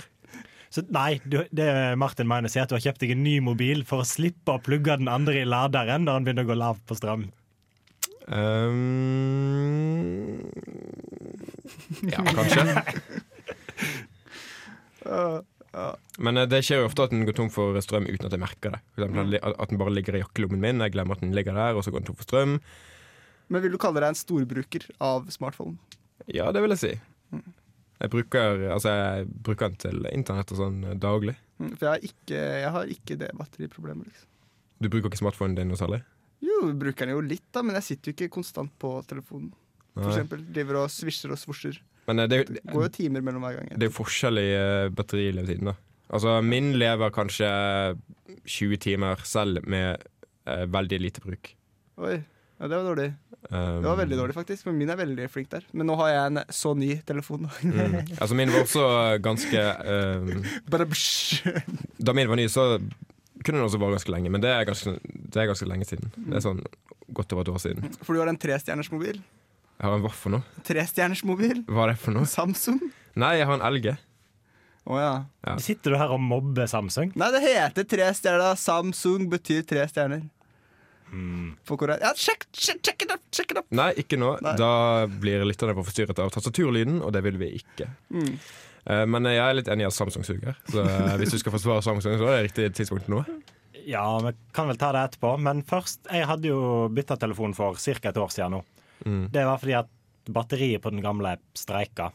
Så 0.73 0.81
nei, 0.89 1.21
du, 1.29 1.37
det 1.53 1.67
Martin 2.01 2.27
mener 2.29 2.49
sier 2.49 2.65
at 2.65 2.71
du 2.71 2.75
har 2.77 2.85
kjøpt 2.87 3.01
deg 3.05 3.11
en 3.13 3.23
ny 3.23 3.35
mobil 3.45 3.85
for 3.87 4.01
å 4.01 4.07
slippe 4.07 4.55
å 4.55 4.63
plugge 4.63 4.97
den 4.99 5.11
andre 5.11 5.41
i 5.43 5.47
laderen 5.47 6.03
når 6.07 6.13
han 6.17 6.25
begynner 6.27 6.47
å 6.47 6.51
gå 6.51 6.57
lav 6.59 6.77
på 6.89 6.97
strøm. 6.97 7.23
Um, 8.23 8.79
ja, 12.09 12.23
kanskje. 12.33 12.63
Men 16.23 16.37
eh, 16.37 16.49
det 16.49 16.61
skjer 16.65 16.83
jo 16.83 16.89
ofte 16.89 17.07
at 17.07 17.13
den 17.13 17.25
går 17.27 17.37
tom 17.37 17.51
for 17.53 17.77
strøm 17.83 18.05
uten 18.09 18.27
at 18.27 18.35
jeg 18.35 18.41
merker 18.43 18.75
det. 18.75 18.81
For 18.95 19.07
den 19.09 19.37
at 19.41 19.69
den 19.71 19.81
bare 19.81 19.93
ligger 19.95 20.17
i 20.17 20.23
jakkelommen 20.23 20.61
min, 20.61 20.83
jeg 20.85 20.93
glemmer 20.95 21.17
at 21.17 21.23
den 21.25 21.33
ligger 21.35 21.57
der, 21.57 21.77
og 21.77 21.85
så 21.85 21.93
går 21.93 22.03
den 22.03 22.11
tom 22.11 22.19
for 22.19 22.27
strøm. 22.27 22.59
Men 23.51 23.61
vil 23.65 23.73
du 23.75 23.79
kalle 23.81 23.99
deg 24.03 24.13
en 24.13 24.19
storbruker 24.19 24.85
av 25.03 25.27
smartphone? 25.33 25.77
Ja, 26.31 26.51
det 26.55 26.61
vil 26.63 26.71
jeg 26.75 26.81
si. 26.83 26.93
Jeg 28.03 28.11
bruker, 28.11 28.63
altså, 28.73 28.91
jeg 28.93 29.27
bruker 29.45 29.69
den 29.71 29.79
til 29.79 30.07
internett 30.11 30.51
og 30.51 30.59
sånn 30.59 30.79
eh, 30.89 30.95
daglig. 30.99 31.35
Mm, 31.61 31.73
For 31.77 31.85
jeg 31.85 31.91
har 31.93 32.07
ikke, 32.09 32.39
jeg 32.63 32.71
har 32.75 32.91
ikke 32.97 33.17
det 33.21 33.29
batteriproblemet. 33.39 34.09
Liksom. 34.09 34.29
Du 34.83 34.89
bruker 34.91 35.11
ikke 35.11 35.21
smartphonen 35.21 35.55
din 35.59 35.69
noe 35.71 35.79
særlig? 35.79 36.01
Jo, 36.43 36.57
jeg 36.67 36.79
bruker 36.81 37.07
den 37.07 37.15
jo 37.15 37.21
litt, 37.23 37.45
da, 37.55 37.61
men 37.63 37.77
jeg 37.79 37.87
sitter 37.91 38.11
jo 38.11 38.15
ikke 38.17 38.33
konstant 38.35 38.73
på 38.81 38.91
telefonen. 39.07 39.53
For 39.93 40.07
Nei. 40.09 40.11
eksempel, 40.15 40.41
driver 40.55 40.81
og 40.81 40.91
svisjer 40.91 41.31
og 41.35 41.39
svosjer. 41.39 41.77
Men 42.09 42.19
eh, 42.25 42.27
det, 42.31 42.41
Det 42.57 42.63
går 42.73 42.87
jo 42.89 42.93
timer 42.97 43.23
mellom 43.23 43.45
hver 43.45 43.59
gang. 43.61 43.71
det 43.77 43.87
er 43.87 43.91
jo 43.91 43.95
forskjell 44.01 44.41
i 44.41 44.49
eh, 44.57 44.89
batterilevetiden, 44.97 45.71
da. 45.71 45.77
Altså, 46.13 46.33
min 46.45 46.73
lever 46.77 47.09
kanskje 47.15 47.47
20 48.43 48.77
timer 48.83 49.21
selv 49.25 49.63
med 49.69 50.03
eh, 50.49 50.65
veldig 50.69 50.99
lite 51.01 51.23
bruk. 51.23 51.53
Oi, 52.03 52.17
ja, 52.63 52.67
det 52.71 52.77
var 52.79 52.85
dårlig. 52.87 53.09
Um, 53.49 53.81
Det 53.83 53.89
var 53.89 53.97
veldig 53.99 54.17
dårlig, 54.17 54.33
faktisk. 54.37 54.65
Men 54.69 54.77
min 54.79 54.91
er 54.93 54.95
veldig 54.95 55.25
flink 55.27 55.49
der. 55.51 55.65
Men 55.75 55.89
nå 55.89 55.97
har 55.99 56.11
jeg 56.13 56.29
en 56.29 56.39
så 56.55 56.71
ny 56.79 56.93
telefon. 57.03 57.49
Mm. 57.59 57.97
Altså 58.15 58.37
min 58.39 58.53
var 58.53 58.63
også 58.63 58.85
ganske 59.25 59.63
um, 59.83 60.45
Da 62.07 62.15
min 62.15 62.31
var 62.31 62.39
ny, 62.39 62.47
så 62.47 62.77
kunne 63.43 63.59
den 63.59 63.65
også 63.67 63.81
vare 63.83 63.97
ganske 63.97 64.13
lenge. 64.15 64.31
Men 64.31 64.45
det 64.45 64.53
er 64.53 64.63
ganske, 64.69 64.95
det 65.03 65.43
er 65.43 65.49
ganske 65.51 65.67
lenge 65.67 65.89
siden. 65.89 66.13
Det 66.15 66.39
er 66.39 66.45
sånn 66.45 66.63
godt 67.11 67.35
over 67.35 67.43
et 67.43 67.51
år 67.51 67.59
siden. 67.65 67.91
For 67.99 68.15
du 68.15 68.23
har 68.23 68.31
en 68.31 68.39
trestjerners 68.39 68.93
mobil. 68.95 69.19
Jeg 69.19 69.89
har 69.89 69.97
en 69.97 70.05
hva 70.05 70.13
for 70.15 70.37
noe? 70.37 70.63
Trestjerners 70.63 71.25
mobil. 71.27 71.65
Hva 71.67 71.89
er 71.89 71.93
det 71.93 71.99
for 71.99 72.15
noe? 72.15 72.29
Samsung. 72.29 72.79
Nei, 73.19 73.33
jeg 73.41 73.49
har 73.49 73.59
en 73.59 73.67
LG. 73.75 73.91
Oh, 74.87 74.97
ja. 74.99 75.25
Ja. 75.43 75.57
Sitter 75.63 75.93
du 75.93 75.99
her 75.99 76.11
og 76.15 76.19
mobber 76.23 76.67
Samsung? 76.67 77.11
Nei, 77.19 77.29
det 77.35 77.43
heter 77.43 77.85
tre 77.87 78.07
stjerner. 78.15 78.55
Samsung 78.59 79.27
betyr 79.31 79.67
tre 79.67 79.83
stjerner. 79.91 80.23
På 81.67 81.77
korean. 81.77 82.01
Ja, 82.01 82.11
sjekk, 82.17 82.47
sjekk, 82.51 82.81
sjekk 82.85 83.05
it 83.05 83.13
up! 83.13 83.23
Sjekk 83.33 83.53
it 83.53 83.61
up! 83.61 83.67
Nei, 83.75 83.89
ikke 84.01 84.17
nå. 84.19 84.33
Nei. 84.43 84.53
Da 84.59 84.71
blir 85.07 85.45
lytterne 85.47 85.75
for 85.77 85.87
forstyrret 85.87 86.19
av 86.23 86.31
tastaturlyden, 86.33 87.01
og 87.05 87.13
det 87.15 87.23
vil 87.27 87.39
vi 87.41 87.51
ikke. 87.59 87.89
Mm. 88.13 88.37
Uh, 88.83 89.03
Men 89.07 89.29
jeg 89.29 89.41
er 89.43 89.57
litt 89.57 89.71
enig 89.71 89.85
i 89.85 89.89
at 89.89 89.95
Samsung 89.95 90.25
suger. 90.27 90.57
Så 90.71 90.83
eh, 90.83 91.15
hvis 91.21 91.35
du 91.35 91.39
skal 91.41 91.55
forsvare 91.55 91.85
Samsung, 91.85 92.17
så 92.19 92.27
er 92.27 92.35
det 92.37 92.47
riktig 92.49 92.69
tidspunkt 92.79 93.11
nå. 93.11 93.23
Ja, 93.85 94.05
vi 94.23 94.33
kan 94.55 94.69
vel 94.71 94.79
ta 94.79 94.91
det 94.95 95.03
etterpå. 95.09 95.35
Men 95.43 95.63
først, 95.67 96.05
jeg 96.11 96.27
hadde 96.27 96.51
jo 96.51 96.87
bytta 96.93 97.17
telefon 97.19 97.55
for 97.57 97.79
ca. 97.79 98.09
et 98.09 98.19
år 98.19 98.33
siden 98.33 98.57
nå. 98.57 98.63
Mm. 99.05 99.23
Det 99.33 99.45
var 99.47 99.61
fordi 99.61 99.77
at 99.79 99.91
batteriet 100.33 100.83
på 100.83 100.91
den 100.93 101.03
gamle 101.03 101.35
streika. 101.57 102.11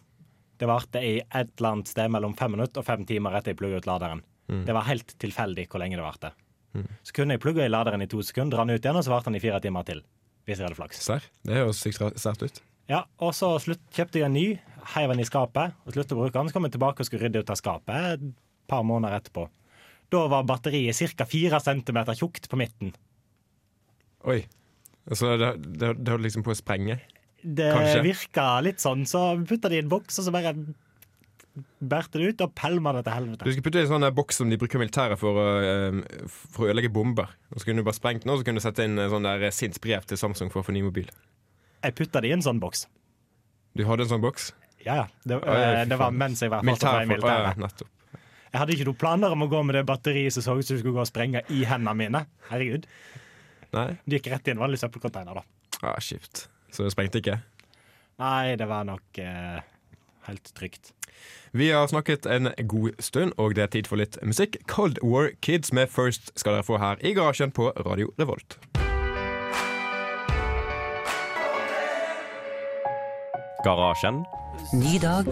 Det 0.58 0.66
varte 0.66 1.00
i 1.04 1.18
et 1.20 1.50
eller 1.58 1.70
annet 1.76 1.90
sted 1.92 2.10
mellom 2.10 2.34
fem 2.36 2.56
minutter 2.56 2.82
og 2.82 2.86
fem 2.88 3.04
timer 3.06 3.36
etter 3.38 3.52
jeg 3.52 3.60
plugget 3.60 3.84
ut 3.84 3.90
laderen. 3.90 4.22
Mm. 4.48 4.64
Det 4.66 4.74
var 4.74 4.88
helt 4.88 5.12
tilfeldig 5.20 5.68
hvor 5.68 5.82
lenge 5.82 5.98
det 6.00 6.06
varte. 6.06 6.32
Så 7.06 7.14
kunne 7.16 7.36
jeg 7.36 7.42
plugga 7.42 7.66
i 7.66 7.72
laderen 7.72 8.04
i 8.04 8.08
to 8.10 8.22
sekunder, 8.24 8.56
dra 8.56 8.64
den 8.66 8.78
ut 8.78 8.84
igjen, 8.84 8.98
og 8.98 9.06
så 9.06 9.12
varte 9.12 9.30
den 9.30 9.38
i 9.40 9.42
fire 9.42 9.60
timer 9.64 9.86
til. 9.88 10.02
Hvis 10.48 10.60
jeg 10.60 10.68
hadde 10.68 10.78
flaks. 10.78 11.00
Serr? 11.04 11.24
Det 11.44 11.58
høres 11.58 11.82
sært 12.22 12.44
ut. 12.44 12.62
Ja, 12.88 13.02
og 13.20 13.34
så 13.36 13.50
slutt, 13.60 13.82
kjøpte 13.92 14.22
jeg 14.22 14.30
en 14.30 14.36
ny, 14.36 14.46
heiv 14.94 15.12
den 15.12 15.20
i 15.20 15.26
skapet 15.28 15.76
og 15.84 15.92
sluttet 15.92 16.14
å 16.16 16.22
bruke 16.22 16.38
den. 16.38 16.48
Så 16.48 16.56
kom 16.56 16.68
jeg 16.68 16.76
tilbake 16.78 17.04
og 17.04 17.08
skulle 17.08 17.26
rydde 17.26 17.42
ut 17.44 17.52
av 17.52 17.58
skapet 17.60 18.14
et 18.14 18.24
par 18.70 18.86
måneder 18.88 19.18
etterpå. 19.20 19.44
Da 20.08 20.22
var 20.32 20.46
batteriet 20.48 20.96
ca. 21.18 21.26
4 21.28 21.60
cm 21.60 21.98
tjukt 22.16 22.48
på 22.48 22.60
midten. 22.60 22.94
Oi. 24.24 24.40
Så 25.12 25.36
det, 25.40 25.52
det, 25.76 25.94
det 26.00 26.12
holdt 26.12 26.24
liksom 26.24 26.44
på 26.44 26.52
å 26.52 26.56
sprenge? 26.56 26.98
Det 27.42 27.68
Kanskje. 27.72 28.00
virka 28.04 28.46
litt 28.64 28.82
sånn, 28.82 29.04
så 29.08 29.30
putta 29.48 29.70
de 29.70 29.78
i 29.78 29.82
en 29.84 29.92
boks, 29.92 30.18
og 30.20 30.26
så 30.26 30.32
bare 30.34 30.56
bærte 31.78 32.20
det 32.20 32.32
ut 32.32 32.44
og 32.46 32.52
pælma 32.58 32.92
det 32.96 33.04
til 33.06 33.16
helvete. 33.16 33.44
Du 33.44 33.52
skulle 33.52 33.66
putte 33.66 33.78
det 33.78 33.84
i 33.84 33.88
en 33.88 33.94
sånn 33.94 34.14
boks 34.16 34.40
som 34.40 34.52
de 34.52 34.58
bruker 34.60 34.82
militæret 34.82 35.20
for 35.20 35.38
eh, 35.38 35.98
for 36.26 36.66
å 36.66 36.70
ødelegge 36.70 36.92
bomber. 36.94 37.32
Og 37.52 37.60
så 37.60 37.68
kunne 37.68 37.82
du 37.82 37.88
bare 37.88 37.98
sprengt 37.98 38.24
den, 38.24 38.32
og 38.34 38.40
så 38.40 38.48
kunne 38.48 38.62
du 38.62 38.64
sette 38.64 38.86
inn 38.86 38.98
en 38.98 39.12
sånn 39.12 39.28
der 39.28 39.48
sint 39.54 39.80
brev 39.84 40.06
til 40.08 40.20
Samsung 40.20 40.52
for 40.54 40.62
å 40.62 40.68
få 40.68 40.74
ny 40.76 40.84
mobil. 40.86 41.10
Jeg 41.84 41.94
putta 41.98 42.22
det 42.24 42.32
i 42.32 42.36
en 42.36 42.44
sånn 42.44 42.62
boks. 42.62 42.86
Du 43.78 43.84
hadde 43.86 44.06
en 44.06 44.12
sånn 44.16 44.24
boks? 44.24 44.50
Ja, 44.82 45.02
ja. 45.02 45.06
Det, 45.22 45.38
eh, 45.42 45.84
det 45.88 45.98
var 46.00 46.14
mens 46.14 46.42
jeg 46.42 46.50
var 46.52 46.66
militær, 46.66 47.02
i 47.02 47.10
militæret. 47.10 47.60
nettopp. 47.60 47.94
Jeg 48.48 48.62
hadde 48.62 48.74
ikke 48.74 48.86
noen 48.88 49.00
planer 49.02 49.34
om 49.34 49.44
å 49.44 49.48
gå 49.50 49.60
med 49.68 49.76
det 49.76 49.84
batteriet 49.88 50.32
som 50.34 50.44
så 50.44 50.56
ut 50.56 50.66
som 50.66 50.78
skulle 50.80 50.96
gå 50.96 51.02
og 51.04 51.10
sprenge 51.10 51.42
i 51.52 51.64
hendene 51.68 51.94
mine. 51.98 52.24
Herregud. 52.48 52.86
Nei? 53.76 53.90
Det 54.08 54.20
gikk 54.20 54.30
rett 54.32 54.48
i 54.48 54.54
en 54.54 54.62
vanlig 54.62 54.80
søppelcontainer, 54.80 55.36
da. 55.36 55.44
Ah, 55.84 55.98
kjipt. 56.00 56.46
Så 56.72 56.86
det 56.86 56.94
sprengte 56.94 57.20
ikke? 57.20 57.36
Nei, 58.18 58.56
det 58.58 58.66
var 58.66 58.86
nok 58.88 59.20
eh, 59.22 59.60
helt 60.28 60.54
trygt. 60.54 60.92
Vi 61.52 61.70
har 61.72 61.88
snakket 61.90 62.26
en 62.28 62.50
god 62.68 63.00
stund, 63.02 63.32
og 63.36 63.56
det 63.56 63.64
er 63.64 63.72
tid 63.72 63.88
for 63.90 64.00
litt 64.00 64.18
musikk. 64.22 64.60
Cold 64.68 65.00
War 65.02 65.32
Kids 65.42 65.72
med 65.72 65.88
First 65.90 66.30
skal 66.38 66.58
dere 66.58 66.66
få 66.66 66.78
her 66.78 67.00
i 67.00 67.14
garasjen 67.16 67.50
på 67.50 67.72
Radio 67.86 68.12
Revolt. 68.20 68.60
Garasjen. 73.64 74.22
Ny 74.74 74.98
dag, 75.02 75.26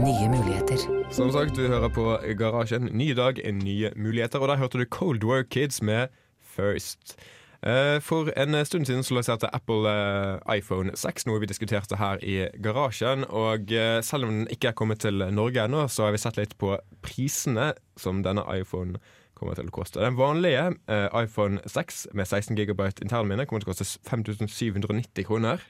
nye 0.00 0.28
muligheter. 0.30 0.78
Som 1.10 1.32
sagt, 1.32 1.56
du 1.56 1.66
hører 1.66 1.88
på 1.88 2.18
Garasjen. 2.38 2.88
Ny 2.92 3.10
dag, 3.16 3.40
nye 3.52 3.90
muligheter. 3.96 4.38
Og 4.38 4.48
der 4.48 4.56
hørte 4.56 4.78
du 4.78 4.84
Cold 4.84 5.24
War 5.24 5.42
Kids 5.42 5.82
med 5.82 6.08
First. 6.40 7.16
Eh, 7.66 7.98
For 8.04 8.30
en 8.38 8.54
stund 8.66 8.86
siden 8.86 9.02
så 9.02 9.16
lanserte 9.16 9.50
Apple 9.54 9.90
eh, 9.90 10.56
iPhone 10.58 10.92
6, 10.94 11.26
noe 11.26 11.42
vi 11.42 11.48
diskuterte 11.50 11.98
her 11.98 12.22
i 12.22 12.36
garasjen. 12.62 13.26
Og 13.26 13.72
eh, 13.74 13.98
selv 14.06 14.28
om 14.28 14.34
den 14.36 14.50
ikke 14.54 14.70
er 14.70 14.78
kommet 14.78 15.02
til 15.02 15.24
Norge 15.34 15.64
ennå, 15.64 15.86
så 15.90 16.06
har 16.06 16.14
vi 16.14 16.22
sett 16.22 16.38
litt 16.38 16.54
på 16.60 16.76
prisene 17.02 17.72
som 17.98 18.22
denne 18.22 18.44
iPhone 18.54 19.00
kommer 19.36 19.58
til 19.58 19.68
å 19.68 19.74
koste. 19.74 20.00
Den 20.00 20.16
vanlige 20.16 20.70
iPhone 21.12 21.60
6 21.68 22.06
med 22.16 22.24
16 22.24 22.56
GB 22.56 22.86
internminne 23.04 23.44
kommer 23.44 23.60
til 23.60 23.68
å 23.68 23.74
koste 23.74 23.84
5790 24.08 25.26
kroner. 25.28 25.60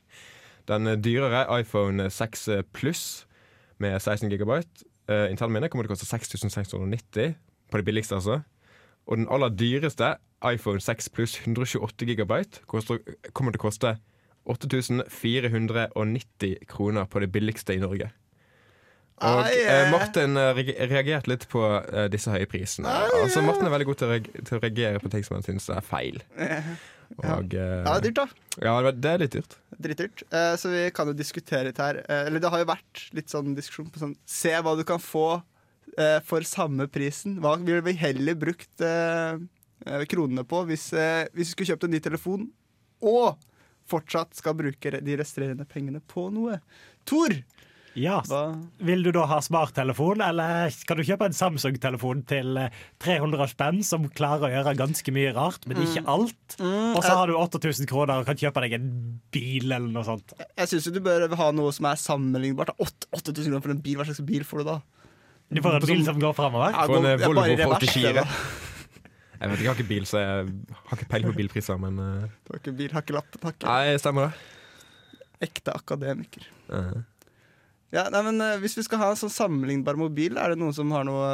Den 0.70 0.86
dyrere 1.02 1.46
iPhone 1.58 2.10
6 2.10 2.46
Pluss 2.76 3.24
med 3.82 3.98
16 3.98 4.30
GB 4.30 4.52
eh, 4.58 5.26
internminne 5.30 5.68
kommer 5.72 5.86
til 5.86 5.94
å 5.94 5.96
koste 5.96 6.08
6690 6.10 7.34
på 7.70 7.80
det 7.80 7.86
billigste, 7.88 8.20
altså. 8.20 8.40
Og 9.06 9.20
den 9.20 9.28
aller 9.30 9.52
dyreste, 9.54 10.16
iPhone 10.46 10.80
6 10.82 11.08
pluss 11.14 11.36
128 11.40 12.06
GB, 12.16 12.32
koster, 12.68 12.98
kommer 13.32 13.54
til 13.54 13.60
å 13.62 13.66
koste 13.68 13.94
8490 14.46 16.56
kroner 16.70 17.04
på 17.10 17.22
det 17.22 17.30
billigste 17.34 17.74
i 17.74 17.80
Norge. 17.82 18.10
Og 19.16 19.38
ah, 19.40 19.46
yeah. 19.48 19.86
eh. 19.86 19.92
Martin 19.94 20.36
eh, 20.36 20.58
reagerte 20.90 21.30
litt 21.30 21.46
på 21.48 21.62
eh, 21.64 22.04
disse 22.12 22.28
høye 22.34 22.48
prisene. 22.50 22.90
Altså, 23.22 23.40
Martin 23.46 23.64
er 23.64 23.72
veldig 23.72 23.86
god 23.88 23.98
til 24.02 24.12
å, 24.12 24.18
til 24.42 24.58
å 24.58 24.60
reagere 24.60 25.00
på 25.00 25.08
ting 25.14 25.24
som 25.24 25.38
han 25.38 25.46
syns 25.46 25.70
er 25.72 25.80
feil. 25.86 26.18
Og, 27.22 27.54
eh, 27.54 27.86
Ja, 27.86 27.94
det 27.94 27.94
er 27.94 28.02
dyrt, 28.10 28.18
da. 28.18 28.26
ja, 28.66 28.74
det- 28.90 29.12
er 29.14 29.22
litt 29.22 29.36
dyrt. 29.38 29.56
Dritdyrt. 29.86 30.24
Så 30.58 30.66
vi 30.72 30.82
kan 30.96 31.08
jo 31.08 31.14
diskutere 31.16 31.68
litt 31.70 31.78
her. 31.80 32.02
Eller 32.10 32.42
det 32.42 32.50
har 32.52 32.60
jo 32.60 32.68
vært 32.68 33.06
litt 33.16 33.30
sånn 33.32 33.54
diskusjon 33.56 33.88
på 33.92 34.02
sånn 34.02 34.16
Se 34.28 34.52
hva 34.58 34.72
du 34.76 34.84
kan 34.88 35.00
få 35.00 35.28
eh, 35.98 36.18
for 36.26 36.46
samme 36.46 36.86
prisen. 36.92 37.38
Hva 37.42 37.56
ville 37.60 37.82
vi 37.86 37.96
heller 38.00 38.38
brukt 38.38 38.84
eh, 38.84 39.36
eh, 39.86 40.06
kronene 40.10 40.46
på 40.48 40.64
hvis, 40.70 40.90
eh, 40.96 41.26
hvis 41.34 41.50
vi 41.50 41.52
skulle 41.54 41.72
kjøpt 41.74 41.88
en 41.88 41.96
ny 41.96 42.02
telefon 42.04 42.48
og 43.06 43.36
fortsatt 43.86 44.34
skal 44.34 44.56
bruke 44.58 44.96
de 45.04 45.18
resterende 45.20 45.66
pengene 45.68 46.00
på 46.10 46.28
noe? 46.34 46.60
Tor! 47.06 47.36
Ja, 47.96 48.18
Hva? 48.28 48.58
Vil 48.84 49.00
du 49.06 49.08
da 49.16 49.22
ha 49.24 49.38
smarttelefon, 49.40 50.20
eller 50.20 50.74
kan 50.84 50.98
du 50.98 51.04
kjøpe 51.08 51.30
en 51.30 51.36
Samsung-telefon 51.36 52.18
til 52.28 52.58
eh, 52.60 52.74
300 53.00 53.46
spenn, 53.54 53.78
som 53.88 54.04
klarer 54.12 54.50
å 54.50 54.50
gjøre 54.52 54.74
ganske 54.76 55.14
mye 55.16 55.30
rart, 55.32 55.64
men 55.64 55.80
ikke 55.80 56.02
alt? 56.12 56.58
Og 56.60 56.98
så 57.00 57.14
har 57.16 57.32
du 57.32 57.38
8000 57.40 57.88
kroner 57.88 58.20
og 58.20 58.28
kan 58.28 58.36
kjøpe 58.36 58.66
deg 58.66 58.76
en 58.76 58.90
bil 59.32 59.70
eller 59.70 59.88
noe 59.94 60.04
sånt. 60.04 60.36
Jeg 60.44 60.68
syns 60.74 60.90
du 60.92 61.00
bør 61.08 61.24
ha 61.40 61.48
noe 61.56 61.72
som 61.72 61.88
er 61.88 61.96
sammenlignbart. 62.02 62.74
8000 62.76 63.48
kroner 63.48 63.64
for 63.64 63.72
en 63.72 63.80
bil. 63.88 63.96
Hva 63.96 64.10
slags 64.10 64.20
bil 64.28 64.44
får 64.44 64.60
du 64.60 64.68
da? 64.74 64.76
Du 65.48 65.62
får 65.62 65.78
en 65.78 65.86
bil 65.86 66.04
som 66.06 66.20
går 66.20 66.32
framover. 66.34 66.74
Ja, 66.74 66.86
får 66.90 67.02
en 67.02 67.10
eh, 67.12 67.20
Volvo 67.22 67.40
bare 67.40 67.52
i 67.52 67.58
revers, 67.60 67.84
84. 67.92 68.14
da. 68.16 68.24
Jeg 69.36 69.50
vet 69.50 69.58
ikke, 69.58 69.62
jeg 69.62 69.70
har 69.70 69.80
ikke 69.80 69.88
bil, 69.90 70.06
så 70.08 70.20
jeg 70.22 70.46
har 70.72 70.96
ikke 70.96 71.10
peiling 71.10 71.28
på 71.28 71.36
bilpriser, 71.42 71.76
men 71.80 71.98
uh... 72.00 72.24
Du 72.46 72.54
har 72.54 72.62
ikke 72.62 72.72
bil, 72.78 72.94
har 72.94 73.04
ikke 73.04 73.20
ikke 73.20 73.68
Nei, 73.68 73.98
stemmer 74.00 74.30
det. 74.30 74.48
ekte 75.44 75.74
akademiker. 75.76 76.48
Eh. 76.72 76.96
Ja, 77.94 78.06
nei, 78.10 78.22
men 78.26 78.40
uh, 78.40 78.56
Hvis 78.62 78.78
vi 78.78 78.86
skal 78.86 79.02
ha 79.02 79.10
en 79.12 79.20
sånn 79.20 79.34
sammenlignbar 79.34 80.00
mobil, 80.00 80.40
er 80.40 80.54
det 80.54 80.60
noen 80.62 80.74
som 80.74 80.90
har 80.96 81.04
noe 81.06 81.28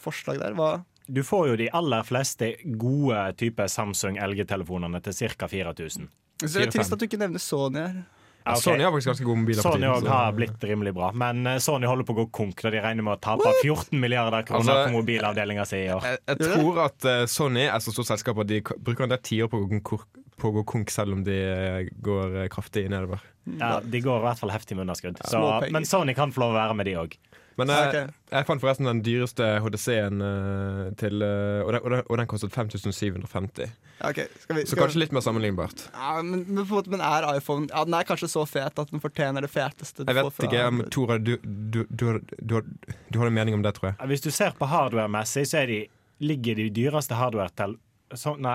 forslag 0.00 0.38
der? 0.40 0.54
Hva? 0.56 0.70
Du 1.10 1.20
får 1.26 1.50
jo 1.50 1.58
de 1.60 1.68
aller 1.74 2.06
fleste 2.06 2.54
gode 2.78 3.20
type 3.42 3.66
Samsung 3.68 4.20
LG-telefonene 4.22 5.02
til 5.02 5.34
ca. 5.34 5.50
4000. 5.50 6.08
Jeg 6.42 6.54
det 6.54 6.66
er 6.68 6.74
trist 6.74 6.94
at 6.94 7.02
du 7.02 7.06
ikke 7.06 7.20
nevner 7.20 7.42
Sony 7.42 7.82
her. 7.82 8.02
Ja, 8.44 8.52
okay. 8.56 8.62
Sony 8.64 8.84
har 8.84 8.92
faktisk 8.94 9.10
ganske 9.12 9.26
gode 9.26 9.40
mobiler. 9.44 9.62
Sony 9.62 9.86
tiden, 9.86 10.08
har 10.10 10.32
blitt 10.36 10.64
rimelig 10.66 10.92
bra, 10.96 11.10
men 11.14 11.46
eh, 11.46 11.58
Sony 11.62 11.86
holder 11.86 12.08
på 12.08 12.14
å 12.16 12.18
gå 12.22 12.24
konk 12.40 12.64
når 12.66 12.74
de 12.76 12.80
regner 12.86 13.06
med 13.06 13.14
å 13.14 13.20
tape 13.22 13.52
14 13.62 14.00
milliarder 14.02 14.42
kroner 14.48 14.62
Altså, 14.72 14.88
på 14.88 14.96
mobilavdelinga 14.98 15.66
si 15.68 15.82
i 15.84 15.90
år. 15.94 16.08
Jeg, 16.10 16.22
jeg 16.32 16.40
tror 16.48 16.80
at 16.88 17.08
eh, 17.12 17.22
Sony 17.30 17.68
er 17.68 17.78
så 17.84 17.94
stort 17.94 18.10
selskap 18.10 18.42
at 18.42 18.50
de 18.50 18.58
bruker 18.82 19.06
en 19.06 19.14
del 19.14 19.22
tiår 19.22 19.52
på 19.52 19.60
å 19.60 19.66
gå 19.66 19.78
konkur- 19.78 20.08
på 20.42 20.50
å 20.50 20.54
gå 20.56 20.62
konk, 20.66 20.90
selv 20.90 21.14
om 21.14 21.20
de 21.22 21.36
eh, 21.38 21.90
går 22.02 22.48
kraftig 22.50 22.88
nedover. 22.90 23.20
Ja, 23.60 23.76
de 23.82 24.00
går 24.02 24.20
i 24.20 24.24
hvert 24.26 24.40
fall 24.42 24.50
heftig 24.54 24.74
med 24.78 24.88
underskudd. 24.88 25.20
Så, 25.30 25.38
men 25.74 25.86
Sony 25.86 26.14
kan 26.18 26.32
få 26.34 26.42
lov 26.42 26.54
å 26.54 26.58
være 26.58 26.74
med, 26.78 26.86
de 26.90 26.96
òg. 26.98 27.14
Men 27.60 27.68
jeg, 27.68 27.94
eh, 27.98 28.10
jeg 28.32 28.46
fant 28.48 28.62
forresten 28.62 28.86
den 28.88 29.00
dyreste 29.04 29.46
HDC-en 29.64 30.22
eh, 30.24 30.86
til 31.00 31.20
eh, 31.24 31.60
og, 31.64 31.72
den, 31.74 31.80
og, 31.82 31.90
den, 31.92 32.02
og 32.08 32.18
den 32.22 32.28
kostet 32.30 32.54
5750. 32.54 33.72
Okay, 34.02 34.24
skal 34.42 34.56
vi, 34.56 34.62
Så 34.66 34.72
skal 34.74 34.86
kanskje 34.86 35.02
litt 35.04 35.12
mer 35.14 35.22
sammenlignbart. 35.22 35.84
ja, 35.92 36.14
men, 36.26 36.44
men, 36.48 36.64
på 36.66 36.80
men 36.90 37.00
er 37.06 37.26
iPhone 37.36 37.68
ja, 37.70 37.84
Den 37.86 37.94
er 37.94 38.06
kanskje 38.08 38.30
så 38.32 38.42
fet 38.50 38.80
at 38.82 38.90
den 38.90 39.02
fortjener 39.04 39.44
det 39.44 39.50
feteste 39.52 40.02
du 40.02 40.10
Jeg 40.10 40.16
får 40.18 40.30
vet 40.30 40.38
fra 40.38 40.48
ikke, 40.48 40.62
um, 40.66 40.80
Android. 40.80 40.90
Tora, 40.96 41.18
du, 41.18 41.36
du, 41.44 41.80
du, 41.88 42.06
har- 42.08 42.22
du, 42.40 42.54
har- 42.56 42.96
du 43.12 43.18
har 43.20 43.26
en 43.30 43.36
mening 43.36 43.54
om 43.58 43.62
det, 43.62 43.74
tror 43.76 43.92
jeg. 43.92 44.08
Hvis 44.10 44.24
du 44.24 44.30
ser 44.34 44.56
på 44.58 44.66
hardware-messig, 44.72 45.44
så 45.52 45.60
er 45.62 45.70
de, 45.70 45.80
ligger 46.24 46.58
de 46.58 46.70
dyreste 46.80 47.14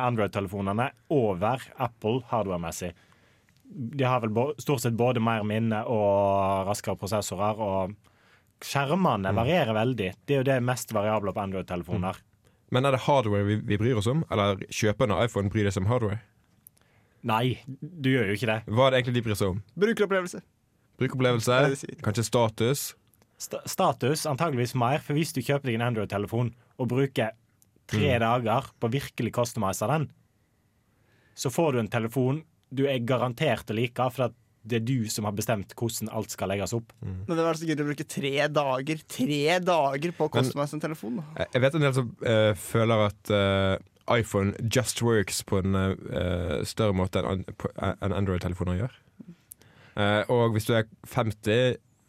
Android-telefonene 0.10 0.89
over 1.13 1.63
Apple 1.82 2.22
hardware-messig. 2.34 2.92
De 3.68 4.04
har 4.08 4.22
vel 4.24 4.30
bo- 4.36 4.54
stort 4.62 4.84
sett 4.84 4.96
både 5.00 5.20
mer 5.24 5.44
minne 5.48 5.80
og 5.92 6.68
raskere 6.70 6.96
prosessorer, 7.00 7.58
og 7.60 7.96
skjermene 8.64 9.34
varierer 9.36 9.76
veldig. 9.78 10.10
Det 10.26 10.36
er 10.36 10.42
jo 10.42 10.48
det 10.48 10.58
mest 10.66 10.94
variable 10.96 11.34
på 11.34 11.44
Android-telefoner. 11.44 12.20
Men 12.74 12.88
er 12.88 12.96
det 12.98 13.04
hardware 13.06 13.48
vi, 13.48 13.60
vi 13.64 13.78
bryr 13.80 14.00
oss 14.00 14.10
om, 14.12 14.26
eller 14.34 14.60
kjøperne 14.68 15.16
av 15.16 15.28
iPhone 15.28 15.52
bryr 15.54 15.70
seg 15.72 15.86
om 15.86 15.92
hardware? 15.92 16.20
Nei, 17.28 17.58
du 17.68 18.12
gjør 18.12 18.32
jo 18.32 18.38
ikke 18.38 18.50
det. 18.50 18.60
Hva 18.68 18.88
er 18.88 18.94
det 18.94 19.02
egentlig 19.02 19.18
de 19.18 19.26
bryr 19.26 19.40
seg 19.40 19.54
om? 19.54 19.62
Brukeropplevelse. 19.80 20.42
Brukeropplevelse? 21.00 21.58
Er. 21.58 22.02
Kanskje 22.06 22.26
status? 22.28 22.86
St 23.38 23.62
status 23.70 24.26
antageligvis 24.30 24.74
mer, 24.80 25.02
for 25.04 25.18
hvis 25.18 25.36
du 25.36 25.44
kjøper 25.44 25.70
deg 25.70 25.78
en 25.78 25.88
Android-telefon 25.92 26.52
og 26.82 26.90
bruker 26.90 27.36
tre 27.88 28.16
dager 28.20 28.72
på 28.78 28.90
å 28.90 28.94
virkelig 28.94 29.34
customize 29.38 29.88
den, 29.88 30.10
så 31.38 31.52
får 31.54 31.76
du 31.76 31.82
en 31.84 31.92
telefon 31.94 32.42
du 32.74 32.84
er 32.90 33.04
garantert 33.08 33.70
å 33.72 33.76
like, 33.78 34.10
for 34.12 34.28
at 34.28 34.36
det 34.70 34.80
er 34.82 34.86
du 34.86 35.08
som 35.10 35.26
har 35.28 35.34
bestemt 35.38 35.74
hvordan 35.78 36.10
alt 36.14 36.32
skal 36.36 36.52
legges 36.52 36.74
opp. 36.78 36.92
Men 37.02 37.34
det 37.38 37.44
var 37.46 37.58
så 37.60 37.68
gøy 37.70 37.76
å 37.80 37.88
bruke 37.88 38.06
tre 38.08 38.34
dager 38.52 39.02
Tre 39.08 39.42
dager 39.64 40.16
på 40.18 40.28
å 40.28 40.34
koste 40.38 40.58
meg 40.60 40.74
en 40.78 40.84
telefon. 40.84 41.22
Da. 41.22 41.48
Jeg 41.56 41.64
vet 41.66 41.78
en 41.80 41.86
del 41.88 41.96
som 41.98 42.12
uh, 42.22 42.54
føler 42.60 43.04
at 43.08 43.32
uh, 43.34 43.76
iPhone 44.16 44.54
just 44.72 45.02
works 45.04 45.42
på 45.48 45.60
en 45.64 45.76
uh, 45.76 46.64
større 46.68 46.96
måte 46.96 47.24
enn 47.28 47.44
på- 47.60 47.74
Android-telefoner 48.06 48.80
gjør. 48.84 48.96
Eh, 49.98 50.24
og 50.30 50.54
hvis 50.54 50.68
du 50.70 50.76
er 50.78 50.86
50 51.10 51.50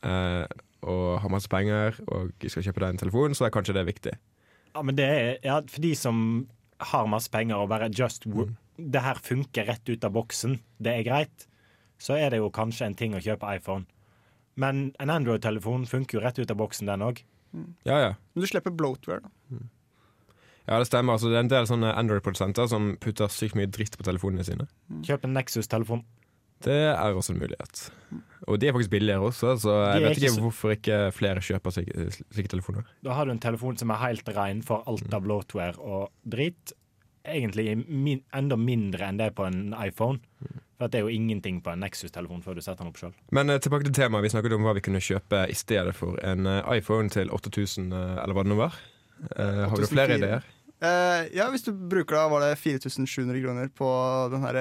eh, 0.04 0.44
og 0.84 1.04
har 1.22 1.32
masse 1.32 1.48
penger 1.48 1.96
og 2.12 2.44
skal 2.44 2.66
kjøpe 2.66 2.82
deg 2.84 2.92
en 2.92 3.00
telefon, 3.00 3.34
så 3.34 3.46
er 3.46 3.54
kanskje 3.54 3.74
det 3.78 3.86
viktig. 3.88 4.12
Ja, 4.76 4.82
men 4.84 4.98
det 4.98 5.06
er 5.08 5.30
ja, 5.42 5.56
for 5.64 5.80
de 5.82 5.94
som 5.96 6.18
har 6.92 7.08
masse 7.10 7.32
penger 7.32 7.62
og 7.64 7.70
bare 7.72 7.88
just 7.90 8.28
wo- 8.28 8.50
Det 8.78 9.00
her 9.02 9.18
funker 9.18 9.66
rett 9.66 9.88
ut 9.90 10.04
av 10.06 10.12
boksen, 10.14 10.58
det 10.78 10.92
er 11.00 11.06
greit. 11.08 11.47
Så 11.98 12.14
er 12.18 12.30
det 12.30 12.38
jo 12.38 12.50
kanskje 12.54 12.86
en 12.86 12.94
ting 12.94 13.14
å 13.14 13.22
kjøpe 13.22 13.48
iPhone. 13.56 13.86
Men 14.58 14.92
en 15.00 15.10
Android-telefon 15.10 15.86
funker 15.86 16.18
jo 16.18 16.22
rett 16.24 16.38
ut 16.38 16.50
av 16.50 16.56
boksen, 16.58 16.86
den 16.90 17.00
òg. 17.06 17.22
Ja, 17.86 17.98
ja. 17.98 18.12
Men 18.34 18.42
du 18.44 18.46
slipper 18.50 18.70
bloatware. 18.74 19.22
Da. 19.22 19.58
Ja, 20.68 20.78
det 20.82 20.86
stemmer. 20.90 21.14
Altså, 21.16 21.30
det 21.32 21.38
er 21.38 21.44
en 21.46 21.50
del 21.52 21.66
sånne 21.70 21.94
Android-produsenter 21.96 22.68
som 22.68 22.90
putter 23.00 23.30
sykt 23.32 23.56
mye 23.56 23.70
dritt 23.72 23.96
på 23.96 24.04
telefonene 24.04 24.44
sine. 24.44 24.66
Kjøp 25.06 25.24
en 25.24 25.32
Nexus-telefon. 25.38 26.02
Det 26.66 26.74
er 26.90 27.14
også 27.14 27.32
en 27.36 27.38
mulighet. 27.38 27.84
Og 28.50 28.58
de 28.58 28.66
er 28.66 28.74
faktisk 28.74 28.90
billigere 28.90 29.22
også, 29.30 29.52
så 29.62 29.74
jeg 29.94 30.02
vet 30.02 30.16
ikke 30.16 30.24
ikke 30.26 30.34
så- 30.34 30.42
hvorfor 30.42 30.72
ikke 30.74 30.96
flere 31.14 31.40
kjøper 31.40 31.70
slike, 31.76 32.08
slike 32.34 32.48
telefoner. 32.50 32.84
Da 33.06 33.14
har 33.14 33.24
du 33.26 33.30
en 33.30 33.38
telefon 33.38 33.78
som 33.78 33.90
er 33.90 33.96
helt 34.02 34.28
ren 34.34 34.60
for 34.62 34.82
alt 34.86 35.14
av 35.14 35.22
bloatware 35.22 35.78
og 35.78 36.10
drit. 36.28 36.72
Egentlig 37.24 37.86
min, 37.88 38.22
enda 38.34 38.56
mindre 38.56 39.06
enn 39.06 39.18
det 39.18 39.34
på 39.36 39.46
en 39.46 39.72
iPhone. 39.78 40.18
For 40.78 40.86
at 40.86 40.94
det 40.94 41.00
er 41.00 41.08
jo 41.08 41.14
ingenting 41.14 41.58
på 41.64 41.72
en 41.72 41.80
Nexus-telefon 41.82 42.44
før 42.44 42.54
du 42.54 42.62
setter 42.62 42.84
den 42.84 42.92
opp 42.92 43.00
sjøl. 43.00 43.14
Men 43.34 43.50
eh, 43.50 43.58
tilbake 43.62 43.88
til 43.88 43.96
temaet. 43.96 44.28
Vi 44.28 44.30
snakket 44.30 44.54
om 44.54 44.66
hva 44.68 44.76
vi 44.78 44.84
kunne 44.86 45.02
kjøpe 45.02 45.42
i 45.50 45.56
stedet 45.58 45.96
for 45.98 46.20
en 46.22 46.46
eh, 46.46 46.70
iPhone 46.78 47.10
til 47.10 47.32
8000, 47.34 47.90
eh, 47.90 48.14
eller 48.22 48.38
hva 48.38 48.46
det 48.46 48.52
nå 48.52 48.60
var. 48.60 48.78
Eh, 49.34 49.64
har 49.72 49.74
du 49.74 49.88
flere 49.90 50.20
ideer? 50.20 50.46
Eh, 50.78 51.24
ja, 51.34 51.48
hvis 51.50 51.66
du 51.66 51.72
bruker 51.74 52.14
da 52.14 52.28
var 52.30 52.46
det 52.46 52.52
4700 52.60 53.42
kroner 53.42 53.70
på 53.74 53.90
den 54.30 54.46
her 54.46 54.60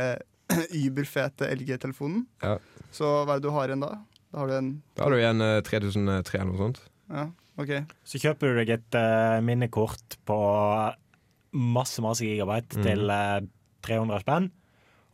überfete 0.81 1.51
LG-telefonen, 1.53 2.25
Ja. 2.41 2.57
så 2.89 3.12
hva 3.21 3.36
er 3.36 3.41
det 3.41 3.45
du 3.45 3.53
har 3.53 3.69
igjen 3.69 3.86
da? 3.86 3.91
Da 4.31 4.41
har 4.41 4.50
du 4.50 4.55
en 4.57 4.71
Da 4.97 5.05
har 5.05 5.13
du 5.13 5.19
igjen 5.21 5.43
eh, 5.45 5.59
3003 5.62 6.39
eller 6.41 6.50
noe 6.50 6.63
sånt. 6.65 6.81
Ja, 7.13 7.27
OK. 7.62 7.74
Så 8.09 8.21
kjøper 8.21 8.50
du 8.50 8.59
deg 8.59 8.74
et 8.75 8.97
uh, 8.97 9.38
minnekort 9.45 10.17
på 10.27 10.38
masse, 11.57 12.01
masse 12.03 12.25
gigabyte 12.25 12.77
mm. 12.77 12.83
til 12.86 13.13
uh, 13.13 13.45
300 13.88 14.25
spenn. 14.25 14.50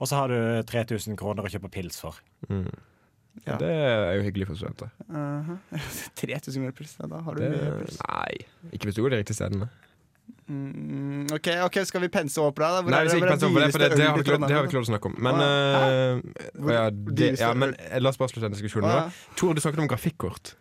Og 0.03 0.09
så 0.11 0.17
har 0.19 0.33
du 0.33 0.37
3000 0.67 1.15
kroner 1.19 1.47
å 1.47 1.51
kjøpe 1.53 1.69
pils 1.71 2.01
for. 2.03 2.17
Mm. 2.51 2.67
Ja. 3.47 3.55
Det 3.57 3.69
er 3.71 4.17
jo 4.19 4.25
hyggelig 4.27 4.49
for 4.51 4.59
studenter. 4.59 4.91
Uh 5.07 5.55
3000 6.19 6.59
kroner 6.59 6.75
pils? 6.77 6.97
da 6.99 7.21
har 7.23 7.39
du 7.39 7.41
Det, 7.45 7.51
mye 7.55 7.77
pils. 7.85 7.97
nei, 8.03 8.35
ikke 8.75 8.89
hvis 8.91 8.99
du 8.99 9.01
går 9.05 9.15
de 9.15 9.21
riktige 9.23 9.39
stedene. 9.39 9.69
Mm, 10.47 11.27
OK, 11.33 11.47
ok, 11.65 11.77
skal 11.87 12.03
vi 12.03 12.09
pense 12.11 12.37
over 12.41 12.51
på 12.55 12.61
deg? 12.63 12.75
da? 12.75 12.81
Hvor 12.83 12.91
Nei, 12.93 12.99
vi 13.05 13.09
skal 13.13 13.21
ikke 13.21 13.29
pense 13.31 13.47
opp 13.47 13.57
det, 13.57 13.69
for 13.73 13.83
det, 13.83 13.89
det, 13.93 14.03
har 14.07 14.17
vi 14.17 14.23
ikke, 14.25 14.33
lov- 14.35 14.47
det 14.47 14.55
har 14.57 14.65
vi 14.65 14.71
Trondheim? 14.71 14.73
til 14.73 14.81
å 14.81 14.89
snakke 14.91 15.09
om. 15.09 15.15
Men, 15.23 15.39
eh, 15.45 16.73
ja, 16.75 16.83
det, 16.91 17.29
ja, 17.39 17.51
men 17.63 17.75
eh, 17.79 17.99
la 18.03 18.11
oss 18.11 18.19
bare 18.19 18.31
slutte 18.33 18.45
den 18.49 18.55
diskusjonen 18.57 18.89
Å, 18.91 18.97
nå. 19.07 19.37
Tor, 19.39 19.55
du 19.55 19.63
snakket 19.63 19.83
om 19.85 19.89
grafikkort. 19.91 20.53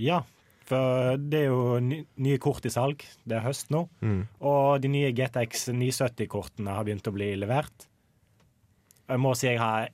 Ja, 0.00 0.22
for 0.66 1.20
det 1.20 1.44
er 1.44 1.50
jo 1.52 1.60
nye 1.84 2.38
kort 2.42 2.64
i 2.66 2.72
salg. 2.72 3.04
Det 3.28 3.36
er 3.38 3.44
høst 3.46 3.70
nå. 3.74 3.84
Mm. 4.02 4.22
Og 4.40 4.80
de 4.82 4.90
nye 4.92 5.12
GTX 5.16 5.68
970-kortene 5.76 6.74
har 6.74 6.88
begynt 6.88 7.06
å 7.06 7.14
bli 7.14 7.30
levert. 7.38 7.86
Jeg 9.06 9.22
må 9.22 9.34
si 9.38 9.48
jeg 9.48 9.60
har 9.60 9.90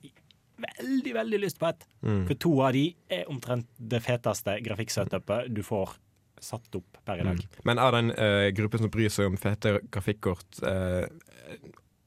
veldig, 0.63 1.13
veldig 1.17 1.41
lyst 1.43 1.59
på 1.61 1.69
et. 1.69 1.85
Mm. 2.01 2.23
For 2.29 2.39
to 2.45 2.53
av 2.65 2.73
de 2.77 2.87
er 3.11 3.29
omtrent 3.31 3.69
det 3.77 4.01
feteste 4.05 4.57
grafikksetupet 4.65 5.51
du 5.53 5.63
får 5.65 5.97
satt 6.43 6.75
opp 6.75 6.99
per 7.05 7.21
i 7.21 7.27
dag. 7.27 7.39
Mm. 7.39 7.63
Men 7.69 7.79
er 7.79 7.95
den 7.95 8.11
eh, 8.11 8.49
gruppen 8.55 8.83
som 8.83 8.91
bryr 8.91 9.11
seg 9.13 9.31
om 9.31 9.39
fete 9.39 9.77
grafikkort, 9.93 10.59
eh, 10.67 11.05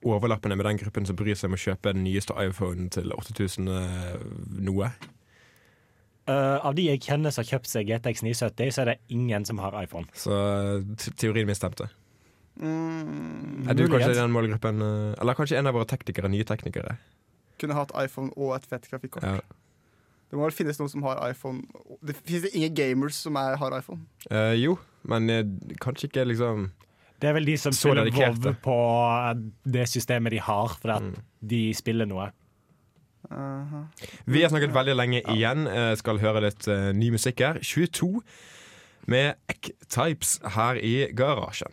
overlappende 0.06 0.58
med 0.58 0.68
den 0.68 0.80
gruppen 0.80 1.08
som 1.08 1.16
bryr 1.18 1.38
seg 1.38 1.50
om 1.50 1.56
å 1.56 1.60
kjøpe 1.60 1.94
den 1.94 2.04
nyeste 2.06 2.36
iPhonen 2.44 2.90
til 2.92 3.14
8000 3.16 3.70
eh, 3.72 4.26
noe? 4.68 4.90
Uh, 6.26 6.58
av 6.66 6.75
de 6.75 6.88
jeg 6.88 7.04
kjenner 7.04 7.30
som 7.30 7.44
har 7.44 7.52
kjøpt 7.54 7.70
seg 7.70 7.86
GTX 7.86 8.25
970, 8.26 8.70
så 8.74 8.83
er 8.83 8.88
det 8.90 8.96
ingen 9.14 9.44
som 9.46 9.61
har 9.62 9.76
iPhone. 9.78 10.09
Så 10.18 10.35
eh, 10.35 11.07
teorien 11.14 11.46
min 11.46 11.54
stemte. 11.54 11.87
Mm, 12.61 13.69
Er 13.69 13.75
du 13.75 13.87
kanskje 13.88 14.11
i 14.14 14.19
den 14.21 14.33
målgruppen? 14.33 14.81
eh, 14.83 15.14
eller 15.21 15.35
kanskje 15.35 15.59
en 15.59 15.66
av 15.66 15.75
våre 15.75 15.87
teknikere, 15.87 16.29
nye 16.33 16.45
teknikere? 16.45 16.97
kunne 17.59 17.73
hatt 17.73 17.92
iPhone 17.97 18.31
og 18.37 18.55
et 18.55 18.66
fett 18.69 18.85
grafikkort. 18.90 19.23
Ja. 19.25 19.38
Det 20.29 20.37
må 20.37 20.42
vel 20.45 20.53
finnes 20.53 20.77
noen 20.79 20.90
som 20.90 21.03
har 21.07 21.31
iPhone 21.31 21.62
Det 22.05 22.14
finnes 22.19 22.51
ingen 22.55 22.75
gamers 22.75 23.14
som 23.14 23.37
er, 23.37 23.57
har 23.57 23.79
iPhone. 23.79 24.03
Uh, 24.31 24.53
jo, 24.59 24.75
men 25.09 25.31
eh, 25.31 25.42
kanskje 25.81 26.11
ikke 26.11 26.27
liksom 26.27 26.66
Det 27.19 27.31
er 27.31 27.33
vel 27.33 27.47
de 27.47 27.57
som 27.57 27.73
spiller. 27.73 28.11
WoW 28.12 28.53
på 28.61 28.77
det 29.64 29.87
systemet 29.88 30.33
de 30.33 30.38
har, 30.38 30.69
fordi 30.69 30.97
at 30.97 31.03
Mm. 31.03 31.23
de 31.49 31.62
spiller 31.75 32.05
noe. 32.07 32.31
Aha. 33.31 33.87
Vi 34.27 34.42
har 34.42 34.51
snakket 34.51 34.75
veldig 34.75 34.95
lenge 34.97 35.23
igjen. 35.33 35.64
Jeg 35.66 35.99
skal 35.99 36.19
høre 36.19 36.42
litt 36.42 36.66
ny 36.95 37.11
musikk 37.11 37.38
her. 37.40 37.59
22 37.62 38.21
med 39.07 39.35
Eck-Types 39.49 40.40
her 40.55 40.75
i 40.77 41.09
garasjen. 41.14 41.73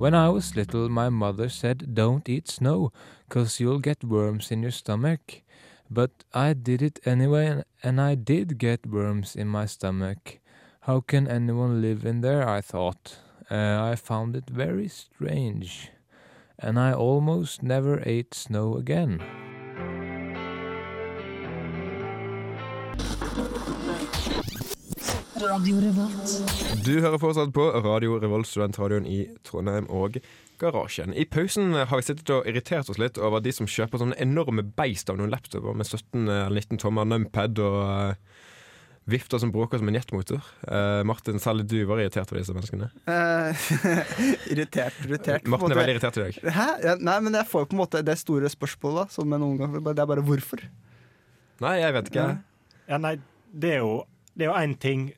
When 0.00 0.14
I 0.14 0.30
was 0.30 0.56
little, 0.56 0.88
my 0.88 1.10
mother 1.10 1.50
said, 1.50 1.94
Don't 1.94 2.26
eat 2.26 2.48
snow, 2.48 2.90
'cause 3.28 3.60
you'll 3.60 3.80
get 3.80 4.02
worms 4.02 4.50
in 4.50 4.62
your 4.62 4.70
stomach. 4.70 5.42
But 5.90 6.24
I 6.32 6.54
did 6.54 6.80
it 6.80 7.00
anyway, 7.04 7.62
and- 7.82 8.00
I 8.00 8.14
did 8.14 8.56
get 8.56 8.86
worms 8.86 9.36
in 9.36 9.46
my 9.46 9.66
stomach. 9.66 10.38
How 10.88 11.00
can 11.00 11.28
anyone 11.28 11.82
live 11.82 12.06
in 12.06 12.22
there? 12.22 12.48
I 12.48 12.62
thought. 12.62 13.18
Uh, 13.50 13.76
I 13.92 13.94
found 13.94 14.36
it 14.36 14.48
very 14.48 14.88
strange. 14.88 15.90
And 16.58 16.78
I 16.78 16.94
almost 16.94 17.62
never 17.62 18.00
ate 18.06 18.32
snow 18.32 18.76
again. 18.76 19.20
Du 25.40 26.98
hører 27.00 27.16
fortsatt 27.16 27.54
på 27.56 27.62
Radio 27.80 28.18
Revolt, 28.20 28.44
studentradioen 28.50 29.06
i 29.08 29.22
Trondheim 29.46 29.86
og 29.88 30.18
Garasjen. 30.60 31.14
I 31.16 31.24
pausen 31.24 31.72
har 31.78 31.88
vi 31.96 32.04
sittet 32.04 32.28
og 32.34 32.44
irritert 32.50 32.90
oss 32.92 33.00
litt 33.00 33.16
over 33.16 33.40
de 33.40 33.54
som 33.56 33.68
kjøper 33.70 34.02
sånne 34.02 34.18
enorme 34.20 34.66
beist 34.76 35.08
av 35.08 35.16
noen 35.16 35.32
laptoper 35.32 35.78
med 35.80 35.88
17 35.88 36.28
eller 36.28 36.52
19 36.60 36.82
tommer 36.82 37.08
numpad 37.08 37.62
og 37.64 37.78
eh, 37.86 38.44
vifter 39.08 39.40
som 39.40 39.54
bråker 39.54 39.80
som 39.80 39.88
en 39.88 39.96
jetmotor. 39.96 40.44
Uh, 40.68 41.00
Martin, 41.08 41.40
særlig 41.40 41.64
du 41.72 41.78
var 41.88 42.04
irritert 42.04 42.28
over 42.28 42.42
disse 42.42 42.58
menneskene. 42.58 42.90
Uh, 43.08 43.64
irritert, 44.52 45.00
irritert. 45.08 45.48
Martin 45.48 45.72
er 45.72 45.72
måte. 45.72 45.80
veldig 45.80 45.96
irritert 45.96 46.20
i 46.20 46.26
dag. 46.26 46.54
Hæ? 46.60 46.70
Ja, 46.84 46.96
nei, 47.00 47.16
men 47.24 47.40
jeg 47.40 47.48
får 47.48 47.64
på 47.64 47.78
en 47.78 47.84
måte 47.86 48.04
det 48.04 48.20
store 48.20 48.52
spørsmålet, 48.52 49.08
da, 49.08 49.16
som 49.16 49.32
jeg 49.32 49.40
noen 49.40 49.56
ganger. 49.64 49.88
Det 49.88 50.04
er 50.04 50.14
bare 50.14 50.28
hvorfor. 50.28 50.68
Nei, 51.64 51.76
jeg 51.80 51.96
vet 51.96 52.12
ikke. 52.12 52.28
Ja. 52.28 52.40
Ja, 52.92 53.00
nei, 53.08 53.16
det 53.56 53.78
er 53.78 53.86
jo 53.86 54.00
Det 54.40 54.46
er 54.46 54.54
jo 54.54 54.56
én 54.56 54.72
ting 54.80 55.10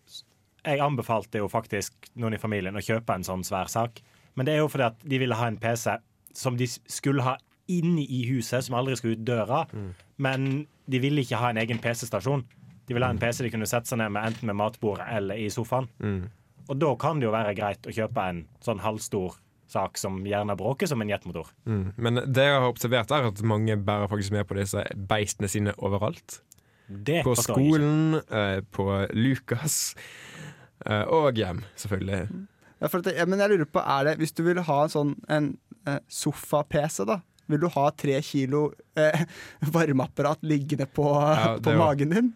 Jeg 0.67 0.83
anbefalte 0.83 1.39
jo 1.39 1.49
faktisk 1.51 2.11
noen 2.19 2.35
i 2.35 2.43
familien 2.43 2.79
å 2.79 2.83
kjøpe 2.83 3.15
en 3.15 3.25
sånn 3.27 3.43
svær 3.47 3.71
sak. 3.71 4.03
Men 4.39 4.47
det 4.47 4.55
er 4.55 4.61
jo 4.63 4.69
fordi 4.71 4.87
at 4.87 5.01
de 5.03 5.19
ville 5.19 5.39
ha 5.39 5.49
en 5.51 5.59
PC 5.63 5.97
som 6.39 6.57
de 6.59 6.69
skulle 6.71 7.25
ha 7.27 7.37
inne 7.71 8.05
i 8.05 8.21
huset, 8.29 8.63
som 8.65 8.77
aldri 8.79 8.95
skulle 8.99 9.19
ut 9.19 9.25
døra. 9.27 9.65
Men 10.23 10.67
de 10.87 11.01
ville 11.03 11.25
ikke 11.25 11.41
ha 11.41 11.51
en 11.51 11.59
egen 11.63 11.81
PC-stasjon. 11.83 12.45
De 12.87 12.95
ville 12.95 13.07
ha 13.07 13.15
en 13.15 13.19
PC 13.19 13.43
de 13.43 13.51
kunne 13.51 13.67
sette 13.67 13.91
seg 13.91 14.01
ned 14.01 14.15
med 14.15 14.31
enten 14.31 14.51
med 14.51 14.59
matbordet 14.61 15.09
eller 15.17 15.41
i 15.41 15.51
sofaen. 15.51 15.91
Mm. 15.99 16.31
Og 16.69 16.79
da 16.79 16.93
kan 17.01 17.19
det 17.19 17.27
jo 17.27 17.35
være 17.35 17.57
greit 17.59 17.87
å 17.87 17.95
kjøpe 17.95 18.29
en 18.31 18.45
sånn 18.63 18.83
halvstor 18.83 19.39
sak 19.73 19.99
som 19.99 20.21
gjerne 20.29 20.57
bråker 20.59 20.91
som 20.91 21.03
en 21.03 21.11
jetmotor. 21.11 21.49
Mm. 21.67 21.85
Men 21.97 22.23
det 22.29 22.47
jeg 22.47 22.59
har 22.59 22.69
observert, 22.69 23.13
er 23.15 23.29
at 23.31 23.43
mange 23.47 23.77
bærer 23.81 24.11
faktisk 24.11 24.35
med 24.35 24.47
på 24.49 24.59
disse 24.59 24.85
beistene 25.09 25.51
sine 25.51 25.75
overalt. 25.79 26.43
Det 26.87 27.23
På 27.25 27.35
skolen, 27.39 28.21
eh, 28.29 28.61
på 28.75 28.87
Lukas 29.17 29.95
eh, 30.87 31.03
og 31.03 31.39
hjem, 31.39 31.63
selvfølgelig. 31.79 32.47
Ja, 32.83 32.89
for 32.89 32.99
at 32.99 33.09
det, 33.09 33.17
ja, 33.21 33.27
men 33.31 33.41
jeg 33.41 33.55
lurer 33.55 33.69
på, 33.71 33.79
er 33.79 34.09
det 34.09 34.17
Hvis 34.19 34.35
du 34.35 34.43
vil 34.43 34.59
ha 34.67 34.79
en 34.85 34.93
sånn 34.93 35.13
en, 35.31 35.53
eh, 35.87 36.01
sofa-PC, 36.11 37.05
da 37.09 37.21
vil 37.51 37.63
du 37.63 37.69
ha 37.75 37.89
tre 37.99 38.19
kilo 38.25 38.69
eh, 38.99 39.25
varmeapparat 39.75 40.43
liggende 40.47 40.87
på, 40.87 41.07
Ja, 41.15 41.57
på 41.65 41.77
magen 41.79 42.15
din? 42.17 42.33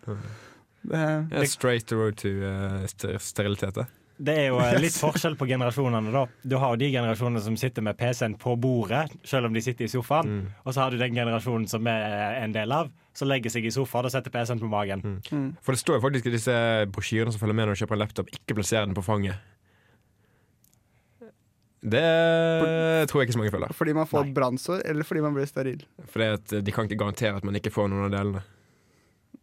Det, 0.86 1.04
Ja, 1.32 1.44
straight 1.50 1.90
road 1.92 2.16
to 2.22 2.30
uh, 2.46 2.84
ster 2.86 3.18
sterilitet. 3.18 3.80
Det. 4.18 4.34
Er 4.34 4.46
jo 4.50 4.60
eh, 4.62 4.76
litt 4.84 4.96
forskjell 4.96 5.36
på 5.38 5.48
generasjonene. 5.48 6.12
da 6.14 6.24
Du 6.42 6.56
har 6.60 6.74
jo 6.74 6.80
de 6.80 6.90
generasjonene 6.92 7.42
som 7.44 7.56
sitter 7.60 7.84
med 7.84 7.98
PC-en 7.98 8.36
på 8.40 8.56
bordet, 8.60 9.06
selv 9.24 9.48
om 9.48 9.56
de 9.56 9.62
sitter 9.64 9.86
i 9.86 9.90
sofaen. 9.92 10.30
Mm. 10.30 10.46
Og 10.64 10.76
så 10.76 10.84
har 10.84 10.94
du 10.94 11.00
den 11.00 11.16
generasjonen 11.16 11.66
som 11.70 11.86
er 11.90 12.40
en 12.42 12.54
del 12.56 12.72
av, 12.74 12.92
som 13.16 13.30
legger 13.30 13.52
seg 13.52 13.68
i 13.68 13.74
sofaen 13.74 14.08
og 14.08 14.14
setter 14.14 14.34
PC-en 14.34 14.62
på 14.62 14.70
magen. 14.72 15.04
mm. 15.30 15.50
For 15.64 15.76
det 15.76 15.82
står 15.82 16.00
jo 16.00 16.06
faktisk 16.06 16.30
i 16.30 16.36
disse 16.36 16.56
brosjyrene 16.92 17.34
som 17.34 17.42
følger 17.42 17.60
med 17.60 17.68
når 17.68 17.78
du 17.78 17.84
kjøper 17.84 17.98
en 17.98 18.04
laptop, 18.04 18.32
ikke 18.40 18.58
plasser 18.58 18.86
den 18.86 18.96
på 18.96 19.04
fanget. 19.06 19.52
Det 21.86 22.02
tror 23.06 23.20
jeg 23.20 23.28
ikke 23.28 23.36
så 23.36 23.38
mange 23.38 23.54
føler. 23.54 23.72
fordi 23.78 23.92
man 23.94 24.08
får 24.10 24.30
brannsår, 24.34 24.80
eller 24.90 25.06
fordi 25.06 25.20
man 25.22 25.36
blir 25.36 25.46
steril? 25.46 25.84
For 26.10 26.38
de 26.50 26.72
kan 26.74 26.88
ikke 26.88 26.98
garantere 26.98 27.36
at 27.38 27.44
man 27.46 27.54
ikke 27.54 27.70
får 27.70 27.92
noen 27.92 28.08
av 28.08 28.14
delene. 28.16 28.42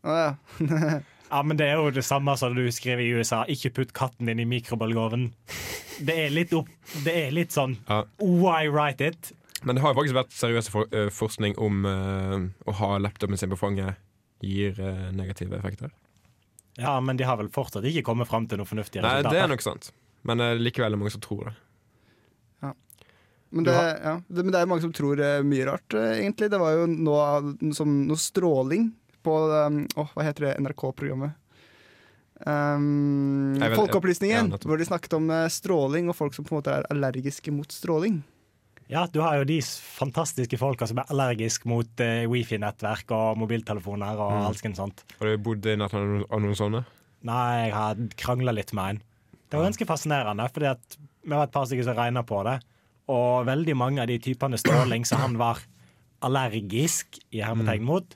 Å 0.04 0.16
ja. 0.20 0.32
Ja, 1.34 1.40
men 1.42 1.58
det 1.58 1.66
er 1.66 1.80
jo 1.82 1.90
det 1.90 2.04
samme 2.06 2.36
som 2.38 2.54
du 2.54 2.62
skriver 2.70 3.02
i 3.02 3.14
USA. 3.18 3.42
Ikke 3.50 3.72
putt 3.74 3.94
katten 3.98 4.30
din 4.30 4.44
i 4.44 4.46
mikrobølgeovnen. 4.46 5.32
Det 6.06 6.14
er 6.26 6.34
litt 6.34 6.54
opp 6.58 6.70
Det 7.06 7.14
er 7.14 7.34
litt 7.34 7.54
sånn 7.54 7.76
Ja. 7.86 8.04
Why 8.22 8.70
write 8.70 9.08
it? 9.14 9.32
Men 9.64 9.78
det 9.78 9.84
har 9.84 9.94
jo 9.94 9.98
faktisk 9.98 10.18
vært 10.18 10.34
seriøs 10.36 10.70
for, 10.70 10.90
uh, 10.94 11.10
forskning 11.14 11.56
om 11.62 11.86
uh, 11.88 12.38
å 12.70 12.76
ha 12.78 12.90
laptopen 13.02 13.40
sin 13.40 13.54
på 13.54 13.58
fanget 13.58 13.98
gir 14.44 14.78
uh, 14.78 15.10
negative 15.16 15.56
effekter. 15.56 15.94
Ja, 16.78 16.98
men 17.00 17.18
de 17.18 17.26
har 17.26 17.40
vel 17.40 17.50
fortsatt 17.54 17.86
ikke 17.88 18.04
kommet 18.10 18.28
fram 18.30 18.50
til 18.50 18.60
noe 18.60 18.68
fornuftig 18.68 19.02
Nei, 19.02 19.22
resultat. 19.22 19.34
det 19.34 19.44
er 19.46 19.54
nok 19.54 19.64
sant. 19.64 19.94
Men 20.28 20.44
uh, 20.44 20.52
likevel 20.60 20.90
er 20.90 20.98
det 20.98 21.02
mange 21.06 21.16
som 21.16 21.24
tror 21.24 21.48
det. 21.50 21.56
Men 23.54 23.68
det, 23.68 23.74
ja, 23.78 24.16
det, 24.28 24.42
men 24.42 24.50
det 24.50 24.60
er 24.60 24.70
mange 24.70 24.82
som 24.82 24.94
tror 24.98 25.20
mye 25.46 25.66
rart, 25.68 25.94
egentlig. 25.94 26.48
Det 26.50 26.58
var 26.58 26.74
jo 26.74 26.88
noe, 26.90 27.52
som 27.78 27.92
noe 28.10 28.18
stråling 28.18 28.88
på 29.24 29.34
um, 29.50 29.80
hva 29.96 30.26
heter 30.28 30.50
det 30.50 30.54
NRK-programmet? 30.64 31.40
Um, 32.44 33.56
Folkeopplysningen, 33.76 34.50
ja, 34.52 34.58
hvor 34.68 34.80
de 34.82 34.86
snakket 34.88 35.14
om 35.16 35.30
eh, 35.32 35.46
stråling 35.54 36.10
og 36.12 36.18
folk 36.18 36.34
som 36.36 36.44
på 36.48 36.56
en 36.56 36.60
måte 36.60 36.74
er 36.76 36.88
allergiske 36.92 37.54
mot 37.56 37.72
stråling. 37.72 38.18
Ja, 38.92 39.06
du 39.08 39.22
har 39.24 39.38
jo 39.40 39.46
de 39.48 39.60
fantastiske 39.64 40.58
folka 40.60 40.86
som 40.90 41.00
er 41.00 41.08
allergiske 41.14 41.70
mot 41.72 42.04
uh, 42.04 42.26
wifi-nettverk 42.30 43.14
og 43.16 43.40
mobiltelefoner 43.40 44.20
og 44.20 44.34
Mm. 44.34 44.48
alskens 44.50 44.82
sånt. 44.82 45.06
Har 45.22 45.30
du 45.32 45.38
bodd 45.46 45.66
i 45.66 45.78
nærheten 45.80 46.02
av 46.02 46.10
noen- 46.10 46.28
av 46.30 46.42
noen 46.44 46.60
sånne? 46.60 46.84
Nei, 47.24 47.66
jeg 47.70 47.74
har 47.78 47.96
krangla 48.20 48.52
litt 48.54 48.74
med 48.76 48.90
en. 48.98 49.02
Det 49.50 49.58
var 49.60 49.70
ganske 49.70 49.88
fascinerende, 49.88 50.50
fordi 50.52 50.68
at 50.74 50.98
vi 51.24 51.30
var 51.32 51.44
et 51.48 51.52
par 51.54 51.66
stykker 51.70 51.84
som 51.88 51.96
regna 51.96 52.24
på 52.28 52.44
det. 52.44 52.58
Og 53.08 53.46
veldig 53.48 53.76
mange 53.78 54.02
av 54.02 54.08
de 54.08 54.20
typene 54.20 54.58
stråling 54.60 55.06
som 55.08 55.20
han 55.24 55.38
var 55.40 55.60
allergisk 56.22 57.20
i 57.32 57.40
hermetegn 57.44 57.84
mot, 57.88 58.16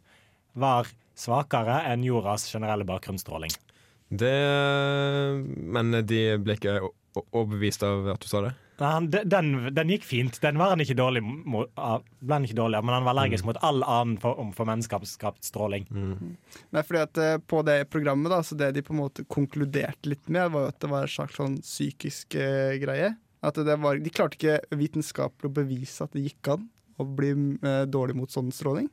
var 0.59 0.89
svakere 1.17 1.79
enn 1.91 2.03
jordas 2.05 2.45
generelle 2.51 2.85
bakgrunnsstråling. 2.87 3.53
Det 4.07 4.35
Men 5.75 5.91
de 6.07 6.21
ble 6.39 6.55
ikke 6.57 6.79
overbevist 7.33 7.83
av 7.85 8.07
at 8.13 8.23
du 8.23 8.29
sa 8.29 8.43
det? 8.45 8.53
Nei, 8.77 8.89
han, 8.93 9.07
den, 9.09 9.47
den 9.73 9.89
gikk 9.89 10.03
fint. 10.05 10.35
Den 10.43 10.59
var 10.61 10.69
han 10.75 10.83
ikke 10.83 10.93
dårlig 10.99 11.23
mot, 11.25 11.71
av- 11.81 12.03
ble 12.21 12.35
han 12.37 12.45
ikke 12.45 12.59
dårlig 12.59 12.77
av, 12.77 12.85
men 12.85 12.93
han 12.93 13.07
var 13.07 13.15
allergisk 13.15 13.47
mot 13.49 13.57
all 13.65 13.81
annen 13.81 14.19
form 14.21 14.51
for 14.53 14.69
menneskeskapt 14.69 15.47
stråling. 15.47 15.87
Nei, 15.89 16.83
fordi 16.85 17.01
at 17.01 17.17
eh, 17.23 17.39
På 17.41 17.63
det 17.65 17.79
programmet 17.89 18.29
da, 18.29 18.43
så 18.45 18.53
det 18.59 18.69
de 18.77 18.83
på 18.85 18.93
en 18.93 19.01
måte 19.01 19.25
konkluderte 19.33 20.11
litt 20.13 20.29
med, 20.29 20.51
var 20.53 20.67
jo 20.67 20.73
at 20.75 20.79
det 20.85 20.91
var 20.93 21.07
en 21.07 21.15
slags 21.15 21.39
sånn 21.41 21.57
psykisk 21.65 22.37
eh, 22.37 22.77
greie. 22.83 23.15
At 23.41 23.57
det 23.65 23.79
var, 23.81 23.97
De 23.97 24.13
klarte 24.13 24.37
ikke 24.37 24.77
vitenskapelig 24.77 25.49
å 25.49 25.55
bevise 25.57 26.05
at 26.05 26.13
det 26.13 26.27
gikk 26.29 26.53
an 26.53 26.69
å 27.01 27.05
bli 27.17 27.33
eh, 27.33 27.83
dårlig 27.89 28.15
mot 28.21 28.29
sånn 28.33 28.53
stråling. 28.53 28.91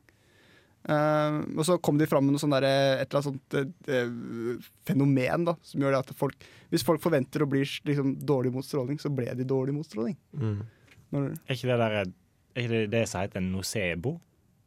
Eh, 0.85 1.37
og 1.57 1.63
så 1.65 1.79
kom 1.81 1.97
de 1.97 2.05
fram 2.05 2.27
med 2.27 2.35
noe 2.35 2.41
sånt 2.43 2.53
der, 2.53 2.65
et 3.01 3.07
eller 3.09 3.21
annet 3.21 3.29
sånt 3.31 3.55
eh, 3.57 3.95
eh, 3.95 4.67
fenomen 4.85 5.47
da, 5.47 5.55
som 5.65 5.81
gjør 5.81 5.95
det 5.95 6.01
at 6.03 6.11
folk 6.19 6.45
Hvis 6.69 6.83
folk 6.85 7.01
forventer 7.01 7.41
å 7.41 7.47
bli 7.49 7.63
liksom, 7.65 8.15
dårlig 8.21 8.51
mot 8.53 8.65
stråling, 8.65 8.99
så 9.01 9.09
ble 9.13 9.31
de 9.37 9.47
dårlig 9.49 9.73
mot 9.73 9.85
stråling. 9.87 10.13
Mm. 10.37 10.59
Når, 11.15 11.27
Er 11.47 11.55
ikke 11.57 11.71
det 11.71 11.79
der, 11.81 11.95
er 12.03 12.61
ikke 12.61 12.71
det, 12.75 12.83
det 12.93 13.03
som 13.09 13.21
heter 13.25 13.41
nocebo? 13.45 14.17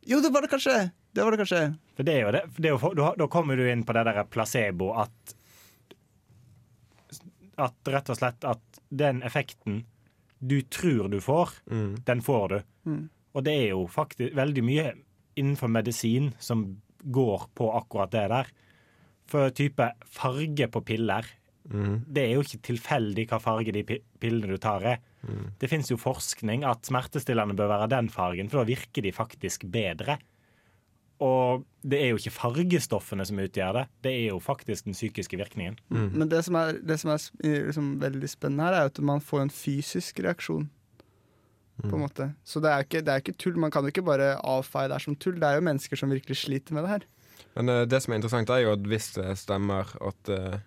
jo, 0.08 0.20
det 0.24 0.30
var 0.32 0.42
det 0.42 0.50
kanskje! 0.50 0.76
Det 1.12 1.24
var 1.24 1.34
det 1.34 1.38
kanskje. 1.42 1.60
For 1.96 2.06
det 2.06 2.12
er 2.14 2.20
jo 2.22 2.30
det. 2.32 2.40
For 2.54 2.62
det 2.64 2.68
er 2.70 2.74
jo, 2.76 2.90
da, 2.96 3.08
da 3.18 3.26
kommer 3.32 3.56
du 3.58 3.64
inn 3.68 3.82
på 3.84 3.94
det 3.96 4.04
der 4.08 4.22
placebo 4.30 4.90
at 4.96 5.34
At 7.58 7.90
rett 7.90 8.10
og 8.12 8.18
slett 8.20 8.44
at 8.46 8.80
den 8.90 9.22
effekten 9.26 9.80
du 10.38 10.60
tror 10.70 11.08
du 11.10 11.18
får, 11.20 11.50
Mm. 11.70 11.96
den 12.06 12.20
får 12.22 12.48
du. 12.48 12.58
Mm. 12.86 13.08
Og 13.34 13.44
det 13.44 13.52
er 13.52 13.68
jo 13.72 13.86
faktisk 13.90 14.34
veldig 14.38 14.62
mye 14.64 14.92
innenfor 15.38 15.70
medisin 15.72 16.32
som 16.42 16.66
går 17.04 17.48
på 17.56 17.70
akkurat 17.78 18.12
det 18.12 18.26
der. 18.34 18.54
For 19.28 19.52
type 19.54 19.92
farge 20.08 20.68
på 20.72 20.82
piller 20.88 21.26
Mm. 21.68 22.00
Det 22.08 22.24
er 22.24 22.34
jo 22.36 22.44
ikke 22.44 22.62
tilfeldig 22.70 23.26
hva 23.28 23.40
farge 23.42 23.74
de 23.76 23.84
pillene 23.84 24.48
du 24.48 24.56
tar 24.60 24.84
er. 24.94 25.04
Det 25.60 25.68
fins 25.68 25.90
jo 25.90 25.98
forskning 26.00 26.64
at 26.64 26.86
smertestillende 26.88 27.56
bør 27.58 27.72
være 27.74 27.90
den 27.92 28.08
fargen, 28.12 28.48
for 28.48 28.62
da 28.62 28.70
virker 28.70 29.04
de 29.04 29.12
faktisk 29.12 29.66
bedre. 29.72 30.18
Og 31.24 31.64
det 31.82 31.98
er 31.98 32.12
jo 32.12 32.20
ikke 32.20 32.36
fargestoffene 32.36 33.26
som 33.26 33.40
utgjør 33.42 33.74
det, 33.74 33.84
det 34.06 34.12
er 34.14 34.26
jo 34.30 34.38
faktisk 34.38 34.86
den 34.86 34.94
psykiske 34.94 35.36
virkningen. 35.40 35.80
Men 35.90 36.30
det 36.30 36.44
som 36.46 36.56
er, 36.60 36.78
det 36.78 37.00
som 37.02 37.10
er 37.10 37.24
liksom 37.42 37.96
veldig 38.00 38.30
spennende 38.30 38.68
her, 38.68 38.78
er 38.78 38.92
at 38.92 39.00
man 39.02 39.20
får 39.20 39.48
en 39.48 39.52
fysisk 39.52 40.22
reaksjon. 40.24 40.68
På 41.84 41.94
en 41.94 42.02
måte. 42.02 42.24
Så 42.42 42.58
det 42.64 42.72
er, 42.72 42.82
ikke, 42.82 43.04
det 43.06 43.12
er 43.12 43.22
ikke 43.22 43.36
tull. 43.38 43.58
Man 43.60 43.70
kan 43.70 43.86
jo 43.86 43.92
ikke 43.92 44.02
bare 44.06 44.32
avfeie 44.42 44.90
det 44.90 44.98
som 45.04 45.14
tull. 45.14 45.36
Det 45.38 45.46
er 45.46 45.60
jo 45.60 45.66
mennesker 45.68 46.00
som 46.00 46.10
virkelig 46.10 46.40
sliter 46.40 46.74
med 46.74 46.86
det 46.86 46.94
her. 46.96 47.04
Men 47.54 47.70
uh, 47.70 47.82
det 47.86 48.00
som 48.02 48.12
er 48.12 48.18
interessant, 48.18 48.50
er 48.50 48.64
jo 48.64 48.72
at 48.74 48.88
hvis 48.90 49.12
det 49.14 49.28
stemmer 49.38 49.92
at 50.02 50.32
uh, 50.34 50.58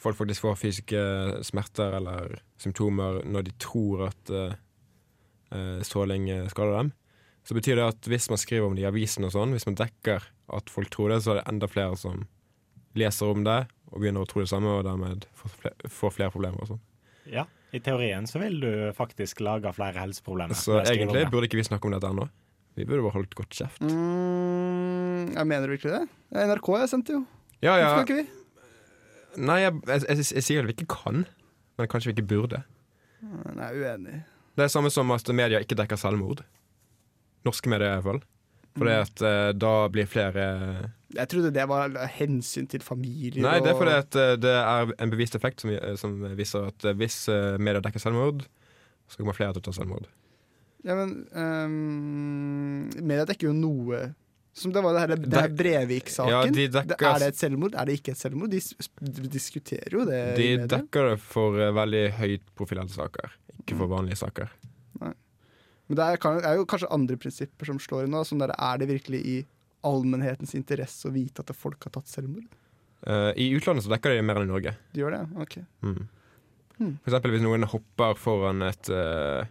folk 0.00 0.16
faktisk 0.16 0.44
får 0.46 0.58
fysiske 0.58 1.02
smerter 1.46 1.98
eller 2.00 2.40
symptomer 2.60 3.20
når 3.28 3.48
de 3.48 3.54
tror 3.60 4.06
at 4.08 4.32
eh, 4.32 4.56
eh, 5.52 5.78
stråling 5.86 6.28
eh, 6.32 6.48
skader 6.52 6.76
dem, 6.78 6.92
så 7.44 7.56
betyr 7.56 7.80
det 7.80 7.88
at 7.94 8.08
hvis 8.08 8.30
man 8.32 8.40
skriver 8.40 8.68
om 8.68 8.76
det 8.76 8.84
i 8.84 8.88
avisen 8.88 9.26
og 9.28 9.34
sånn, 9.34 9.54
hvis 9.56 9.68
man 9.68 9.78
dekker 9.80 10.24
at 10.56 10.72
folk 10.72 10.90
tror 10.92 11.12
det, 11.12 11.22
så 11.24 11.34
er 11.34 11.40
det 11.40 11.48
enda 11.52 11.68
flere 11.70 11.96
som 12.00 12.24
leser 12.98 13.32
om 13.32 13.44
det 13.46 13.62
og 13.90 14.00
begynner 14.00 14.24
å 14.24 14.28
tro 14.28 14.42
det 14.42 14.50
samme, 14.50 14.72
og 14.78 14.84
dermed 14.86 15.26
får 15.36 15.56
flere, 15.62 15.90
får 15.90 16.14
flere 16.16 16.34
problemer 16.34 16.62
og 16.62 16.72
sånn. 16.72 16.84
Ja, 17.30 17.44
I 17.72 17.80
teorien 17.84 18.26
så 18.26 18.40
vil 18.42 18.56
du 18.62 18.70
faktisk 18.96 19.40
lage 19.46 19.70
flere 19.76 20.00
helseproblemer. 20.02 20.58
Så 20.58 20.80
egentlig 20.82 21.28
burde 21.30 21.46
ikke 21.46 21.60
vi 21.60 21.66
snakke 21.68 21.86
om 21.86 21.94
dette 21.94 22.08
ennå. 22.10 22.26
Vi 22.78 22.86
burde 22.86 23.04
bare 23.04 23.14
holdt 23.18 23.34
godt 23.38 23.54
kjeft. 23.54 23.82
Mm, 23.82 25.32
jeg 25.36 25.46
mener 25.46 25.66
du 25.66 25.74
virkelig 25.76 25.92
det? 25.94 26.02
Det 26.30 26.42
er 26.42 26.50
NRK 26.50 26.68
jeg 26.80 26.90
sendte 26.92 27.16
jo. 27.18 27.22
Ja, 27.60 27.76
ja. 27.76 27.90
Hvorfor 27.90 28.06
ikke 28.08 28.18
vi? 28.22 28.26
Nei, 29.46 29.60
jeg, 29.62 29.74
jeg, 29.86 30.02
jeg, 30.08 30.26
jeg 30.34 30.46
sier 30.46 30.64
at 30.64 30.70
vi 30.70 30.74
ikke 30.74 30.88
kan, 30.90 31.24
men 31.78 31.90
kanskje 31.90 32.10
vi 32.10 32.16
ikke 32.16 32.28
burde. 32.32 32.62
Nei, 33.22 33.68
jeg 33.68 33.68
er 33.68 33.94
uenig. 33.94 34.20
Det 34.58 34.66
er 34.66 34.72
samme 34.72 34.90
som 34.92 35.12
at 35.14 35.30
media 35.36 35.60
ikke 35.62 35.78
dekker 35.78 36.00
selvmord. 36.00 36.42
Norske 37.46 37.70
medier, 37.70 37.92
i 37.94 38.00
hvert 38.00 38.08
fall. 38.08 38.22
Fordi 38.78 38.92
at 39.02 39.22
uh, 39.26 39.50
da 39.58 39.72
blir 39.90 40.06
flere 40.06 40.44
Jeg 41.16 41.26
trodde 41.32 41.50
det 41.50 41.64
var 41.66 41.90
hensyn 42.14 42.68
til 42.70 42.84
familie 42.86 43.42
Nei, 43.42 43.56
det 43.64 43.72
er 43.72 43.78
fordi 43.80 43.96
at 43.98 44.14
uh, 44.20 44.36
det 44.38 44.52
er 44.60 44.92
en 45.02 45.10
bevisst 45.10 45.34
effekt 45.34 45.64
som, 45.64 45.72
som 45.98 46.14
viser 46.38 46.68
at 46.70 46.86
eh, 46.86 46.94
hvis 47.00 47.24
uh, 47.32 47.58
media 47.58 47.82
dekker 47.82 47.98
selvmord, 48.02 48.44
så 49.10 49.18
kommer 49.18 49.34
flere 49.34 49.56
til 49.56 49.64
å 49.64 49.66
ta 49.66 49.74
selvmord. 49.74 50.06
Ja, 50.86 50.94
men 50.96 51.10
um, 51.36 52.86
Media 53.04 53.26
dekker 53.28 53.50
jo 53.50 53.52
noe 53.52 53.98
Som 54.56 54.72
det 54.72 54.80
var 54.80 54.94
det 54.96 55.02
her, 55.02 55.12
det 55.20 55.36
her 55.42 55.52
Brevik-saken. 55.58 56.32
Ja, 56.32 56.40
de 56.48 56.64
dekker- 56.72 57.10
er 57.10 57.18
det 57.20 57.28
et 57.34 57.40
selvmord? 57.42 57.74
Er 57.76 57.90
det 57.90 57.98
ikke 58.00 58.14
et 58.14 58.20
selvmord? 58.22 58.54
De 58.54 59.28
diskuterer 59.34 59.92
jo 59.98 60.06
det 60.08 60.22
De 60.38 60.48
dekker 60.70 61.10
det 61.12 61.18
for 61.22 61.58
eh, 61.60 61.74
veldig 61.76 62.04
høyt 62.22 62.46
profilerte 62.58 62.96
saker, 62.96 63.34
ikke 63.60 63.76
for 63.82 63.92
vanlige 63.92 64.18
saker. 64.22 64.50
Men 65.90 65.98
det 65.98 66.06
er, 66.06 66.20
er 66.46 66.58
jo 66.60 66.66
kanskje 66.70 66.88
andre 66.94 67.16
prinsipper 67.18 67.66
som 67.66 67.80
slår 67.82 68.06
inn 68.06 68.12
nå. 68.14 68.22
Der, 68.38 68.52
er 68.54 68.78
det 68.78 68.86
virkelig 68.92 69.20
i 69.26 69.36
allmennhetens 69.86 70.54
interesse 70.54 71.08
å 71.08 71.14
vite 71.14 71.42
at 71.42 71.50
folk 71.56 71.82
har 71.82 71.96
tatt 71.96 72.06
selvmord? 72.06 72.46
Uh, 73.02 73.32
I 73.34 73.48
utlandet 73.56 73.82
så 73.86 73.90
dekker 73.90 74.14
de 74.14 74.22
mer 74.22 74.38
enn 74.38 74.46
i 74.46 74.52
Norge. 74.52 74.74
De 74.94 75.02
gjør 75.02 75.16
det? 75.16 75.22
Ok. 75.42 75.56
Mm. 75.82 75.96
Hmm. 76.76 76.92
For 77.02 77.10
eksempel 77.10 77.34
hvis 77.34 77.42
noen 77.42 77.66
hopper 77.68 78.14
foran 78.16 78.62
et 78.64 78.88
uh, 78.88 79.42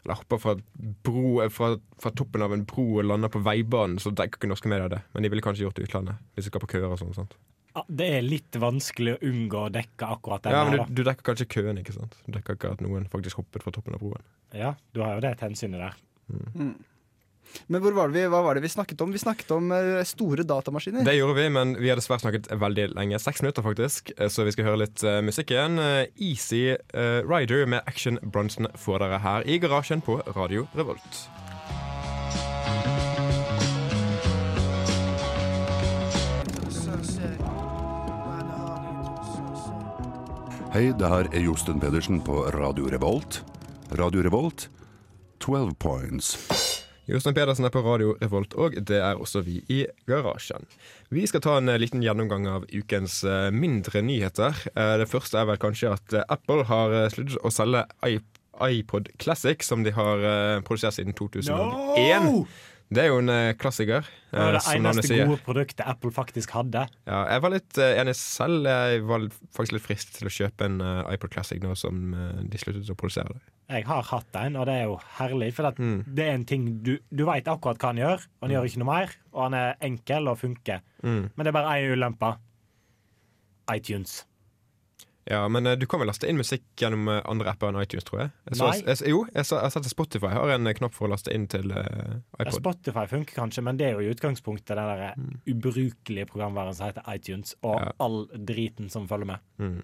Eller 0.00 0.16
hopper 0.18 0.40
fra, 0.40 0.56
bro, 1.04 1.42
fra, 1.52 1.74
fra 2.00 2.14
toppen 2.16 2.46
av 2.46 2.56
en 2.56 2.64
bro 2.66 2.86
og 3.02 3.06
lander 3.10 3.30
på 3.30 3.42
veibanen, 3.44 4.00
så 4.00 4.14
dekker 4.16 4.40
ikke 4.40 4.50
norske 4.54 4.72
medier 4.72 4.88
det. 4.90 5.02
Men 5.12 5.26
de 5.26 5.34
ville 5.34 5.44
kanskje 5.44 5.66
gjort 5.66 5.76
det 5.76 5.84
i 5.84 5.90
utlandet. 5.90 6.24
Hvis 6.32 6.48
de 6.48 6.54
skal 6.54 6.64
på 6.64 6.72
køer 6.72 6.88
og 6.88 7.02
sånn. 7.04 7.34
Det 7.86 8.10
er 8.16 8.26
litt 8.26 8.56
vanskelig 8.60 9.16
å 9.16 9.22
unngå 9.30 9.64
å 9.68 9.72
dekke 9.72 10.12
akkurat 10.16 10.44
den 10.44 10.54
Ja, 10.56 10.62
men 10.66 10.82
du, 10.82 11.00
du 11.00 11.02
dekker 11.06 11.30
kanskje 11.30 11.48
køen, 11.50 11.80
ikke 11.80 11.94
sant? 11.96 12.16
Du 12.26 12.32
dekker 12.34 12.58
ikke 12.58 12.74
at 12.74 12.84
noen 12.84 13.06
faktisk 13.12 13.42
hoppet 13.42 13.64
fra 13.64 13.72
toppen 13.74 13.96
av 13.96 14.02
broen. 14.02 14.24
Ja, 14.56 14.74
du 14.94 15.04
har 15.04 15.16
jo 15.16 15.24
det 15.24 15.36
hensynet 15.42 15.82
der. 15.82 16.00
Mm. 16.30 16.74
Men 17.66 17.82
hvor 17.82 17.94
var 17.96 18.12
vi, 18.14 18.22
hva 18.30 18.42
var 18.44 18.54
det 18.54 18.62
vi 18.64 18.70
snakket 18.70 19.00
om? 19.02 19.12
Vi 19.14 19.22
snakket 19.22 19.50
om 19.54 19.72
eh, 19.74 20.02
store 20.06 20.44
datamaskiner. 20.46 21.02
Det 21.06 21.16
gjorde 21.16 21.38
vi, 21.38 21.48
men 21.50 21.74
vi 21.80 21.90
har 21.90 21.98
dessverre 21.98 22.22
snakket 22.22 22.50
veldig 22.60 22.90
lenge. 22.94 23.18
Seks 23.22 23.42
minutter, 23.42 23.66
faktisk. 23.66 24.12
Eh, 24.16 24.30
Så 24.30 24.46
vi 24.46 24.54
skal 24.54 24.70
høre 24.70 24.84
litt 24.84 25.02
uh, 25.06 25.18
musikk 25.24 25.50
igjen. 25.54 25.80
Easy 26.14 26.76
uh, 26.94 27.20
Rider 27.26 27.66
med 27.70 27.82
Action 27.90 28.20
Bronson 28.22 28.70
får 28.78 29.02
dere 29.04 29.22
her 29.26 29.50
i 29.50 29.58
garasjen 29.62 30.04
på 30.04 30.20
Radio 30.36 30.68
Revolt. 30.78 31.24
Hei, 40.70 40.92
det 40.94 41.08
her 41.10 41.26
er 41.34 41.42
Josten 41.42 41.80
Pedersen 41.82 42.20
på 42.22 42.44
Radio 42.54 42.86
Revolt. 42.92 43.40
Radio 43.98 44.22
Revolt, 44.22 44.68
12 45.42 45.72
points. 45.82 46.28
Jostein 47.10 47.34
Pedersen 47.34 47.66
er 47.66 47.72
på 47.74 47.82
Radio 47.82 48.12
Revolt, 48.20 48.54
og 48.54 48.76
det 48.86 49.00
er 49.02 49.18
også 49.18 49.42
vi 49.42 49.56
i 49.72 49.80
garasjen. 50.06 50.62
Vi 51.10 51.24
skal 51.26 51.42
ta 51.42 51.56
en 51.58 51.72
eh, 51.72 51.78
liten 51.82 52.04
gjennomgang 52.04 52.46
av 52.46 52.68
ukens 52.70 53.24
eh, 53.26 53.48
mindre 53.50 54.04
nyheter. 54.06 54.54
Eh, 54.76 54.94
Det 55.02 55.08
første 55.10 55.40
er 55.40 55.48
vel 55.50 55.58
kanskje 55.58 55.90
at 55.96 56.14
Apple 56.30 56.62
har 56.70 56.94
sluttet 57.10 57.42
å 57.42 57.50
selge 57.50 57.82
iPod 58.60 59.10
Classic, 59.18 59.66
som 59.66 59.82
de 59.82 59.90
har 59.96 60.22
produsert 60.68 61.00
siden 61.00 61.16
2001. 61.18 62.44
Det 62.90 63.04
er 63.04 63.06
jo 63.12 63.20
en 63.20 63.30
eh, 63.30 63.52
klassiker, 63.54 64.02
Det 64.32 64.34
var 64.40 64.56
eh, 64.56 64.56
det 64.56 64.72
eneste 64.80 65.18
gode 65.28 65.38
produktet 65.46 65.86
Apple 65.86 66.10
faktisk 66.10 66.50
hadde. 66.56 66.80
Ja, 67.06 67.20
jeg 67.30 67.42
var 67.44 67.52
litt 67.54 67.78
eh, 67.78 67.92
enig 68.02 68.16
selv. 68.18 68.66
Jeg 68.66 69.04
var 69.06 69.28
faktisk 69.54 69.76
litt 69.76 69.84
fristet 69.84 70.16
til 70.18 70.26
å 70.26 70.32
kjøpe 70.34 70.66
en 70.66 70.80
iPod 71.14 71.30
Classic 71.30 71.62
nå 71.62 71.76
som 71.78 72.00
de 72.50 72.58
sluttet 72.58 72.90
å 72.90 72.96
produsere 72.98 73.36
det. 73.36 73.42
Jeg 73.70 73.86
har 73.86 74.02
hatt 74.10 74.34
en, 74.42 74.56
og 74.58 74.66
det 74.66 74.74
er 74.80 74.88
jo 74.90 74.96
herlig. 75.20 75.52
For 75.54 75.68
at 75.70 75.78
Mm. 75.78 76.00
det 76.04 76.24
er 76.26 76.34
en 76.34 76.44
ting 76.50 76.64
du, 76.82 76.96
du 77.14 77.22
veit 77.28 77.46
akkurat 77.46 77.78
hva 77.78 77.92
han 77.92 78.02
gjør, 78.02 78.24
og 78.26 78.42
han 78.48 78.50
gjør 78.56 78.66
ikke 78.66 78.82
noe 78.82 78.90
mer. 78.90 79.14
Og 79.32 79.42
han 79.46 79.54
er 79.54 79.76
enkel 79.86 80.26
og 80.32 80.40
funker. 80.42 80.82
Mm. 81.06 81.30
Men 81.36 81.44
det 81.46 81.52
er 81.52 81.58
bare 81.60 81.76
én 81.78 81.92
ulempe. 81.94 82.32
iTunes. 83.70 84.24
Ja, 85.28 85.42
men 85.52 85.66
eh, 85.66 85.76
du 85.76 85.84
kan 85.86 86.00
vel 86.00 86.08
laste 86.08 86.28
inn 86.30 86.38
musikk 86.40 86.64
gjennom 86.80 87.08
eh, 87.12 87.20
andre 87.28 87.52
apper 87.52 87.68
enn 87.70 87.78
iTunes, 87.82 88.06
tror 88.08 88.22
jeg? 88.22 88.32
jeg 88.48 88.56
så, 88.56 88.70
Nei. 88.70 88.80
Jeg, 88.86 89.12
jo, 89.12 89.20
jeg, 89.34 89.44
så, 89.46 89.60
jeg 89.60 89.74
sett 89.74 89.86
at 89.86 89.92
Spotify 89.92 90.32
har 90.32 90.54
en 90.56 90.66
eh, 90.70 90.76
knapp 90.78 90.96
for 90.96 91.08
å 91.08 91.12
laste 91.12 91.34
inn 91.36 91.46
til 91.52 91.70
Ja, 91.74 91.84
iPod. 92.40 92.56
Spotify 92.56 93.04
funker 93.10 93.36
kanskje, 93.36 93.64
men 93.66 93.80
det 93.80 93.90
er 93.90 93.98
jo 93.98 94.06
i 94.06 94.10
utgangspunktet 94.14 94.78
den 94.78 94.90
der 94.90 95.54
ubrukelige 95.54 96.28
programværen 96.30 96.76
som 96.76 96.88
heter 96.88 97.06
iTunes, 97.12 97.54
og 97.62 97.76
Ja. 97.80 97.92
all 98.00 98.22
driten 98.32 98.88
som 98.92 99.08
følger 99.10 99.34
med. 99.34 99.48
Mm. 99.60 99.80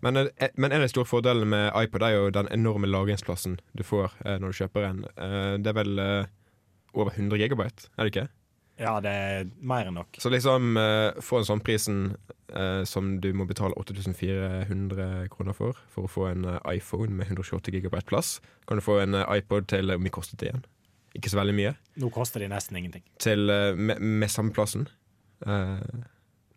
Men, 0.00 0.28
men 0.54 0.70
en 0.72 0.78
av 0.78 0.86
de 0.86 0.92
store 0.92 1.08
fordelene 1.08 1.48
med 1.48 1.72
iPod 1.84 2.04
er 2.06 2.14
jo 2.16 2.30
den 2.34 2.48
enorme 2.54 2.86
lagringsplassen 2.90 3.58
du 3.76 3.82
får 3.86 4.14
eh, 4.24 4.38
når 4.38 4.52
du 4.54 4.58
kjøper 4.62 4.86
en. 4.88 5.02
Eh, 5.16 5.54
det 5.62 5.72
er 5.72 5.78
vel 5.78 5.98
eh, 6.02 6.30
over 6.94 7.12
100 7.16 7.38
gigabyte, 7.40 7.88
er 7.96 8.06
det 8.06 8.12
ikke? 8.14 8.28
Ja, 8.80 8.96
det 9.04 9.10
er 9.12 9.50
mer 9.60 9.88
enn 9.88 9.98
nok. 10.00 10.16
Så 10.22 10.32
liksom 10.32 10.78
uh, 10.80 11.12
få 11.22 11.42
en 11.42 11.48
sånn 11.48 11.62
prisen 11.64 12.00
uh, 12.54 12.82
som 12.88 13.18
du 13.22 13.28
må 13.36 13.46
betale 13.48 13.76
8400 13.78 15.28
kroner 15.34 15.56
for, 15.56 15.78
for 15.92 16.08
å 16.08 16.10
få 16.10 16.28
en 16.30 16.48
uh, 16.48 16.56
iPhone 16.72 17.12
med 17.18 17.28
128 17.28 17.74
gigabyte 17.76 18.08
plass, 18.08 18.38
kan 18.66 18.80
du 18.80 18.84
få 18.84 19.02
en 19.02 19.18
iPod 19.26 19.68
til 19.72 19.92
Hvor 19.92 20.02
mye 20.02 20.14
kostet 20.14 20.40
det 20.40 20.50
igjen? 20.50 20.64
Ikke 21.18 21.28
så 21.28 21.42
veldig 21.42 21.54
mye. 21.58 21.76
Nå 22.00 22.08
koster 22.14 22.40
de 22.40 22.48
nesten 22.48 22.78
ingenting. 22.80 23.04
Til, 23.20 23.50
med, 23.76 24.00
med 24.00 24.32
samme 24.32 24.54
plassen. 24.56 24.86
Eh, 25.46 26.02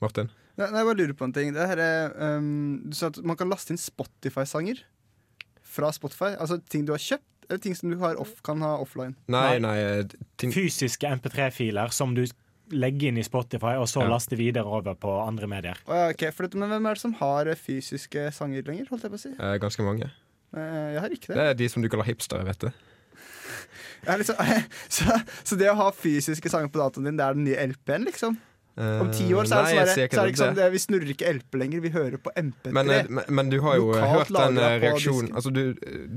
Martin? 0.03 0.29
Nei, 0.55 0.69
nei, 0.69 0.79
jeg 0.79 0.87
bare 0.87 0.99
lurer 1.01 1.15
på 1.17 1.27
en 1.27 1.35
ting. 1.35 1.53
Det 1.55 1.67
her 1.67 1.81
er, 1.81 2.13
um, 2.37 2.77
du 2.87 2.95
sa 2.95 3.09
at 3.11 3.19
man 3.27 3.37
kan 3.39 3.51
laste 3.51 3.73
inn 3.73 3.81
Spotify-sanger 3.81 4.79
fra 5.75 5.91
Spotify. 5.95 6.35
Altså 6.39 6.61
ting 6.71 6.85
du 6.87 6.93
har 6.95 7.03
kjøpt, 7.03 7.27
eller 7.49 7.59
ting 7.61 7.75
som 7.77 7.89
du 7.91 7.97
har 8.01 8.15
off, 8.21 8.41
kan 8.43 8.61
ha 8.61 8.77
offline. 8.81 9.15
Nei, 9.27 9.57
Nei. 9.59 9.75
eh, 9.79 10.03
ting, 10.37 10.51
Fysiske 10.55 11.07
MP3-filer 11.19 11.91
som 11.93 12.15
du 12.17 12.25
legger 12.73 13.11
inn 13.11 13.17
i 13.21 13.23
Spotify, 13.23 13.75
og 13.77 13.85
så 13.87 14.01
Ja. 14.01 14.09
laster 14.09 14.35
videre 14.39 14.65
over 14.65 14.95
på 14.97 15.11
andre 15.27 15.47
medier. 15.47 15.77
Å, 15.85 15.93
ja, 15.93 16.07
ok, 16.15 16.31
for 16.33 16.47
men 16.57 16.69
hvem 16.69 16.87
er 16.89 16.93
det 16.97 17.01
som 17.01 17.13
har 17.19 17.45
eh, 17.47 17.55
fysiske 17.55 18.31
sanger 18.33 18.63
lenger? 18.65 18.87
holdt 18.89 19.03
jeg 19.03 19.11
på 19.11 19.19
å 19.19 19.21
si? 19.21 19.33
eh, 19.37 19.57
ganske 19.61 19.83
mange. 19.85 20.11
Eh, 20.55 20.93
Jeg 20.95 20.99
har 21.01 21.09
ikke 21.09 21.27
Det 21.27 21.35
det. 21.35 21.45
er 21.49 21.53
de 21.53 21.67
som 21.69 21.81
du 21.83 21.89
kaller 21.89 22.05
hipstere, 22.09 22.43
vet 22.45 22.59
du. 22.59 22.71
Liksom, 24.05 24.35
så, 24.89 25.19
så 25.43 25.55
det 25.57 25.69
å 25.71 25.75
ha 25.79 25.91
fysiske 25.91 26.49
sanger 26.49 26.69
på 26.73 26.81
dataen 26.81 27.05
din, 27.05 27.17
det 27.17 27.25
er 27.25 27.33
den 27.37 27.43
nye 27.47 27.67
LP-en, 27.71 28.05
liksom? 28.05 28.37
Om 28.75 29.07
ti 29.15 29.23
år 29.31 29.47
så 29.47 29.55
er 29.61 29.63
det, 29.63 29.63
Nei, 29.63 29.71
sånn 29.71 29.77
der, 29.79 29.87
så 29.87 30.19
er 30.19 30.25
det 30.25 30.31
ikke 30.33 30.39
sånn 30.41 30.55
det, 30.57 30.65
Vi 30.73 30.79
snurrer 30.83 31.11
ikke 31.13 31.29
LP 31.37 31.53
lenger, 31.61 31.79
vi 31.85 31.91
hører 31.93 32.17
på 32.19 32.31
MP3. 32.35 32.73
Men, 32.75 32.89
eh, 32.91 33.05
men, 33.07 33.23
men 33.37 33.49
du 33.53 33.59
har 33.63 33.77
jo 33.79 33.85
eh, 33.93 34.01
Lokalt 34.01 34.17
hørt 34.17 34.33
den 34.35 34.57
eh, 34.59 34.73
reaksjonen. 34.83 35.29
Altså, 35.35 35.53
du, 35.55 35.61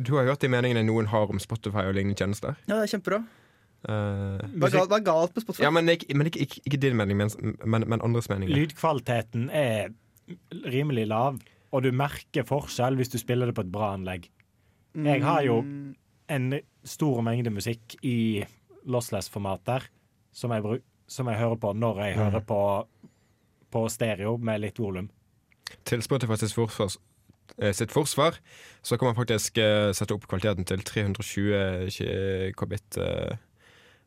du 0.02 0.10
har 0.16 0.26
hørt 0.26 0.42
de 0.42 0.50
meningene 0.50 0.82
noen 0.88 1.06
har 1.12 1.30
om 1.30 1.38
Spotify 1.38 1.84
og 1.86 1.94
lignende 1.94 2.18
tjenester. 2.18 2.56
ja, 2.66 2.74
det 2.80 2.80
er 2.88 2.90
kjempebra. 2.96 3.20
Eh, 3.86 4.42
Hva 4.58 4.66
er 4.66 4.74
galt, 4.74 4.96
er 4.98 5.04
galt 5.06 5.36
på 5.36 5.44
Spotify? 5.44 5.62
ja, 5.62 5.70
men, 5.70 5.86
ikke, 5.94 6.10
men 6.18 6.26
ikke, 6.32 6.42
ikke, 6.48 6.64
ikke 6.66 6.80
din 6.82 6.96
mening, 6.98 7.20
men, 7.22 7.54
men, 7.62 7.86
men 7.94 8.02
andres 8.02 8.26
meninger. 8.32 8.50
Lydkvaliteten 8.58 9.46
er 9.54 9.92
rimelig 10.66 11.06
lav, 11.12 11.38
og 11.70 11.86
du 11.86 11.92
merker 11.94 12.42
forskjell 12.48 12.98
hvis 12.98 13.14
du 13.14 13.20
spiller 13.22 13.46
det 13.46 13.54
på 13.54 13.62
et 13.68 13.70
bra 13.70 13.92
anlegg. 13.94 14.26
Jeg 14.98 15.22
har 15.22 15.44
jo 15.46 15.60
Mm, 15.62 15.94
en 16.28 16.58
stor 16.84 17.22
mengde 17.22 17.54
musikk 17.54 17.94
i 18.04 18.42
lossless-formater 18.88 19.86
som, 20.34 20.50
jeg 20.52 20.62
bru- 20.64 20.82
som 21.08 21.28
jeg 21.30 21.40
hører 21.40 21.56
på 21.62 21.72
når 21.76 22.00
jeg 22.04 22.16
hører 22.20 22.42
på, 22.44 22.60
på 23.72 23.84
stereo 23.92 24.36
med 24.38 24.60
litt 24.64 24.78
volum. 24.80 25.08
Til 25.88 26.00
Spotify 26.04 26.36
sitt 26.40 26.54
forsvar, 26.56 26.94
eh, 27.58 27.72
sitt 27.76 27.92
forsvar 27.92 28.38
så 28.84 28.96
kan 29.00 29.10
man 29.10 29.18
faktisk 29.18 29.58
eh, 29.60 29.90
sette 29.96 30.14
opp 30.16 30.26
kvaliteten 30.30 30.64
til 30.68 30.80
320 30.84 31.88
ki- 31.92 32.52
kbit 32.56 32.98
eh, 33.02 33.36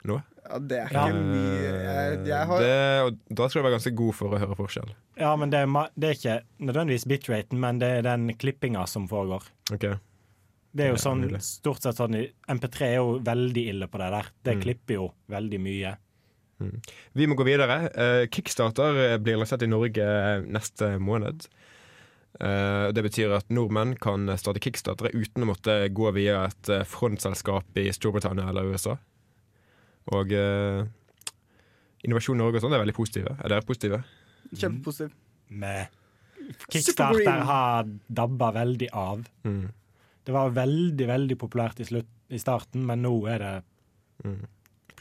nå. 0.09 0.19
Ja, 0.41 0.57
det 0.57 0.77
er 0.81 0.93
Ja. 0.95 1.03
ikke 1.07 1.21
mye. 1.21 1.73
Jeg, 1.85 2.21
jeg 2.27 2.47
har 2.49 2.59
det, 2.65 2.77
og 3.05 3.19
da 3.37 3.47
skal 3.47 3.61
du 3.61 3.65
være 3.67 3.75
ganske 3.77 3.95
god 3.95 4.15
for 4.17 4.33
å 4.33 4.39
høre 4.41 4.55
forskjell. 4.57 4.93
Ja, 5.21 5.35
men 5.37 5.51
det 5.53 5.59
er, 5.61 5.89
det 6.01 6.07
er 6.09 6.15
ikke 6.17 6.37
nødvendigvis 6.65 7.05
bitraten, 7.11 7.59
men 7.61 7.77
det 7.79 7.91
er 7.99 8.07
den 8.07 8.31
klippinga 8.41 8.87
som 8.89 9.05
foregår. 9.11 9.45
Okay. 9.71 9.99
Det 10.73 10.85
er 10.85 10.93
jo 10.93 10.97
Ja, 10.97 11.03
sånn, 11.03 11.25
stort 11.43 11.83
sett 11.83 11.97
sånn 11.99 12.15
MP3 12.49 12.85
er 12.87 12.95
jo 12.95 13.19
veldig 13.21 13.63
ille 13.75 13.87
på 13.91 13.99
det 14.01 14.09
der. 14.15 14.29
Det 14.43 14.55
Mm. 14.55 14.61
klipper 14.63 14.93
jo 14.97 15.13
veldig 15.29 15.59
mye. 15.61 15.97
Vi 17.17 17.27
må 17.29 17.37
gå 17.39 17.45
videre. 17.47 17.77
Uh, 17.95 18.23
Kickstarter 18.31 18.99
eh, 19.05 19.17
blir 19.21 19.39
lansert 19.39 19.63
i 19.65 19.69
Norge 19.69 20.05
eh, 20.05 20.43
neste 20.45 20.95
måned. 21.01 21.47
Uh, 22.41 22.89
det 22.95 23.03
betyr 23.05 23.33
at 23.35 23.49
nordmenn 23.53 23.95
kan 24.01 24.29
starte 24.39 24.61
kickstartere 24.63 25.11
uten 25.13 25.45
å 25.45 25.51
måtte 25.51 25.75
gå 25.93 26.13
via 26.15 26.45
et 26.47 26.71
frontselskap 26.89 27.81
i 27.81 27.89
Storbritannia 27.93 28.47
eller 28.49 28.71
USA. 28.71 28.95
Og 30.15 30.33
uh, 30.33 30.85
Innovasjon 32.01 32.39
Norge 32.41 32.57
og 32.57 32.65
sånn 32.65 32.73
er 32.73 32.81
veldig 32.81 32.97
positive. 32.97 33.35
Er 33.37 33.53
dere 33.53 33.67
positive? 33.67 34.01
Kjempepositive. 34.55 35.13
Mm. 35.51 35.99
Kickstarter 36.71 37.43
har 37.45 37.91
dabba 38.09 38.49
veldig 38.55 38.87
av. 38.97 39.27
Mm. 39.45 39.67
Det 40.25 40.33
var 40.33 40.55
veldig, 40.55 41.05
veldig 41.09 41.37
populært 41.37 41.83
i, 41.83 41.85
slutt, 41.85 42.09
i 42.33 42.39
starten, 42.41 42.87
men 42.87 43.05
nå 43.05 43.13
er 43.29 43.45
det 43.45 43.53
Mm. 44.21 44.45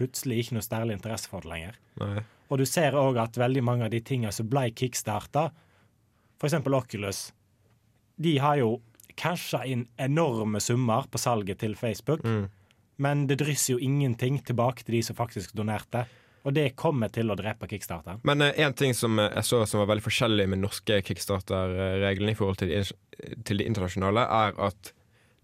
Plutselig 0.01 0.43
ikke 0.47 0.57
noe 0.59 0.65
særlig 0.67 0.97
interesse 0.99 1.29
for 1.31 1.45
det 1.45 1.53
lenger. 1.53 1.77
Nei. 2.01 2.23
Og 2.51 2.59
du 2.59 2.65
ser 2.67 2.97
òg 2.99 3.21
at 3.23 3.37
veldig 3.39 3.63
mange 3.63 3.87
av 3.87 3.93
de 3.93 4.01
tingene 4.03 4.33
som 4.35 4.49
ble 4.51 4.71
kickstarta, 4.75 5.51
f.eks. 6.41 6.57
Oculus, 6.67 7.21
de 8.21 8.39
har 8.43 8.57
jo 8.59 8.79
casha 9.21 9.61
inn 9.69 9.85
enorme 10.01 10.61
summer 10.65 11.05
på 11.13 11.21
salget 11.21 11.61
til 11.61 11.77
Facebook, 11.77 12.25
Mm. 12.25 12.49
men 12.99 13.27
det 13.29 13.39
drysser 13.41 13.75
jo 13.75 13.79
ingenting 13.85 14.39
tilbake 14.45 14.85
til 14.85 14.97
de 14.99 15.03
som 15.03 15.17
faktisk 15.17 15.53
donerte. 15.57 16.07
Og 16.45 16.55
det 16.57 16.71
kommer 16.77 17.11
til 17.13 17.29
å 17.31 17.37
drepe 17.37 17.69
kickstarter. 17.69 18.17
Men 18.25 18.41
én 18.41 18.73
ting 18.75 18.95
som 18.97 19.19
eh, 19.21 19.29
jeg 19.37 19.45
så 19.45 19.59
som 19.69 19.83
var 19.83 19.91
veldig 19.93 20.07
forskjellig 20.07 20.47
med 20.49 20.63
norske 20.63 21.03
kickstarter-reglene 21.05 22.33
i 22.33 22.39
forhold 22.39 22.57
til 22.63 22.73
til 23.45 23.59
de 23.61 23.67
internasjonale, 23.69 24.23
er 24.25 24.55
at 24.65 24.93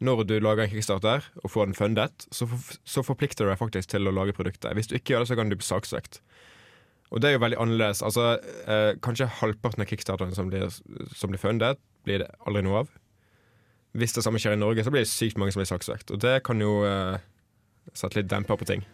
når 0.05 0.27
du 0.29 0.35
lager 0.43 0.67
en 0.67 0.73
kickstarter 0.73 1.25
og 1.43 1.51
får 1.51 1.71
den 1.71 1.79
fundet, 1.79 2.27
så, 2.29 2.49
for, 2.51 2.81
så 2.85 3.05
forplikter 3.07 3.47
du 3.47 3.53
deg 3.53 3.61
faktisk 3.61 3.95
til 3.95 4.09
å 4.09 4.13
lage 4.13 4.35
produktet. 4.37 4.75
Hvis 4.77 4.91
du 4.91 4.97
ikke 4.99 5.15
gjør 5.15 5.25
det, 5.25 5.31
så 5.31 5.39
kan 5.39 5.49
du 5.53 5.57
bli 5.57 5.65
saksøkt. 5.67 6.21
Og 7.15 7.23
det 7.23 7.31
er 7.31 7.37
jo 7.37 7.43
veldig 7.45 7.61
annerledes. 7.63 8.03
Altså, 8.05 8.35
eh, 8.69 8.99
kanskje 9.05 9.31
halvparten 9.39 9.85
av 9.85 9.89
kickstarterne 9.89 10.37
som 10.37 10.51
blir, 10.51 10.69
som 11.15 11.33
blir 11.33 11.41
fundet, 11.41 11.81
blir 12.05 12.25
det 12.25 12.29
aldri 12.45 12.65
noe 12.67 12.83
av. 12.83 12.91
Hvis 13.97 14.13
det 14.13 14.27
samme 14.27 14.41
skjer 14.43 14.59
i 14.59 14.61
Norge, 14.61 14.85
så 14.85 14.93
blir 14.93 15.07
det 15.07 15.13
sykt 15.13 15.39
mange 15.41 15.55
som 15.55 15.63
blir 15.63 15.71
saksøkt. 15.71 16.13
Og 16.13 16.21
det 16.21 16.43
kan 16.45 16.61
jo 16.61 16.83
eh, 16.85 17.17
sette 17.95 18.21
litt 18.21 18.29
demper 18.29 18.61
på 18.61 18.69
ting. 18.69 18.85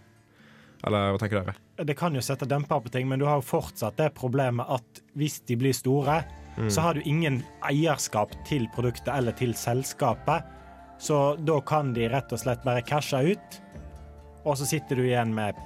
Eller 0.86 1.14
hva 1.14 1.18
tenker 1.18 1.40
dere? 1.40 1.56
Det 1.82 1.96
kan 1.98 2.14
jo 2.14 2.22
sette 2.22 2.46
demper 2.50 2.82
på 2.84 2.92
ting, 2.94 3.08
men 3.10 3.18
du 3.22 3.26
har 3.26 3.40
jo 3.40 3.48
fortsatt 3.48 3.98
det 3.98 4.12
problemet 4.18 4.70
at 4.70 5.02
hvis 5.18 5.40
de 5.48 5.58
blir 5.58 5.74
store, 5.74 6.20
så 6.68 6.82
har 6.84 6.94
du 6.94 7.06
ingen 7.08 7.38
eierskap 7.64 8.34
til 8.44 8.66
produktet 8.74 9.08
eller 9.14 9.32
til 9.38 9.54
selskapet. 9.56 10.44
Så 11.02 11.18
da 11.42 11.58
kan 11.66 11.90
de 11.96 12.06
rett 12.12 12.30
og 12.30 12.38
slett 12.38 12.62
bare 12.62 12.84
cashe 12.86 13.18
ut, 13.34 13.60
og 14.46 14.54
så 14.58 14.66
sitter 14.68 14.98
du 15.00 15.06
igjen 15.08 15.32
med 15.34 15.58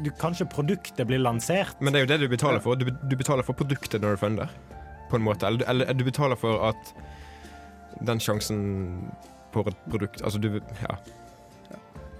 du, 0.00 0.08
Kanskje 0.16 0.46
produktet 0.48 1.04
blir 1.08 1.20
lansert. 1.20 1.76
Men 1.80 1.92
det 1.92 2.00
er 2.00 2.06
jo 2.06 2.10
det 2.14 2.20
du 2.22 2.30
betaler 2.32 2.62
for. 2.64 2.80
Du, 2.80 2.88
du 2.88 3.16
betaler 3.16 3.44
for 3.44 3.56
produktet 3.56 4.00
når 4.00 4.16
du 4.16 4.22
funder, 4.22 4.54
på 5.10 5.18
en 5.18 5.26
måte. 5.26 5.44
Eller, 5.48 5.68
eller 5.68 5.92
du 5.92 6.04
betaler 6.08 6.40
for 6.40 6.64
at 6.70 6.94
den 8.00 8.22
sjansen 8.22 8.62
på 9.52 9.66
et 9.68 9.84
produkt 9.92 10.24
Altså, 10.24 10.40
du 10.40 10.56
Ja. 10.56 10.96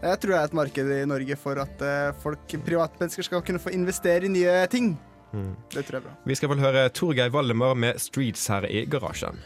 Jeg 0.03 0.19
tror 0.19 0.33
det 0.33 0.39
er 0.41 0.45
et 0.51 0.55
marked 0.59 0.89
i 0.91 1.03
Norge 1.07 1.37
for 1.39 1.59
at 1.63 1.83
eh, 1.87 2.13
folk, 2.25 2.53
privatmennesker 2.67 3.23
skal 3.23 3.43
kunne 3.47 3.63
få 3.63 3.71
investere 3.71 4.27
i 4.27 4.33
nye 4.35 4.67
ting. 4.67 4.97
Mm. 5.31 5.53
Det 5.71 5.85
tror 5.87 5.97
jeg 5.97 6.01
er 6.03 6.07
bra. 6.09 6.15
Vi 6.27 6.37
skal 6.37 6.51
vel 6.51 6.63
høre 6.65 6.89
Torgeir 6.91 7.31
Valdemar 7.31 7.79
med 7.79 8.01
'Streets' 8.03 8.49
her 8.51 8.67
i 8.67 8.83
garasjen. 8.91 9.39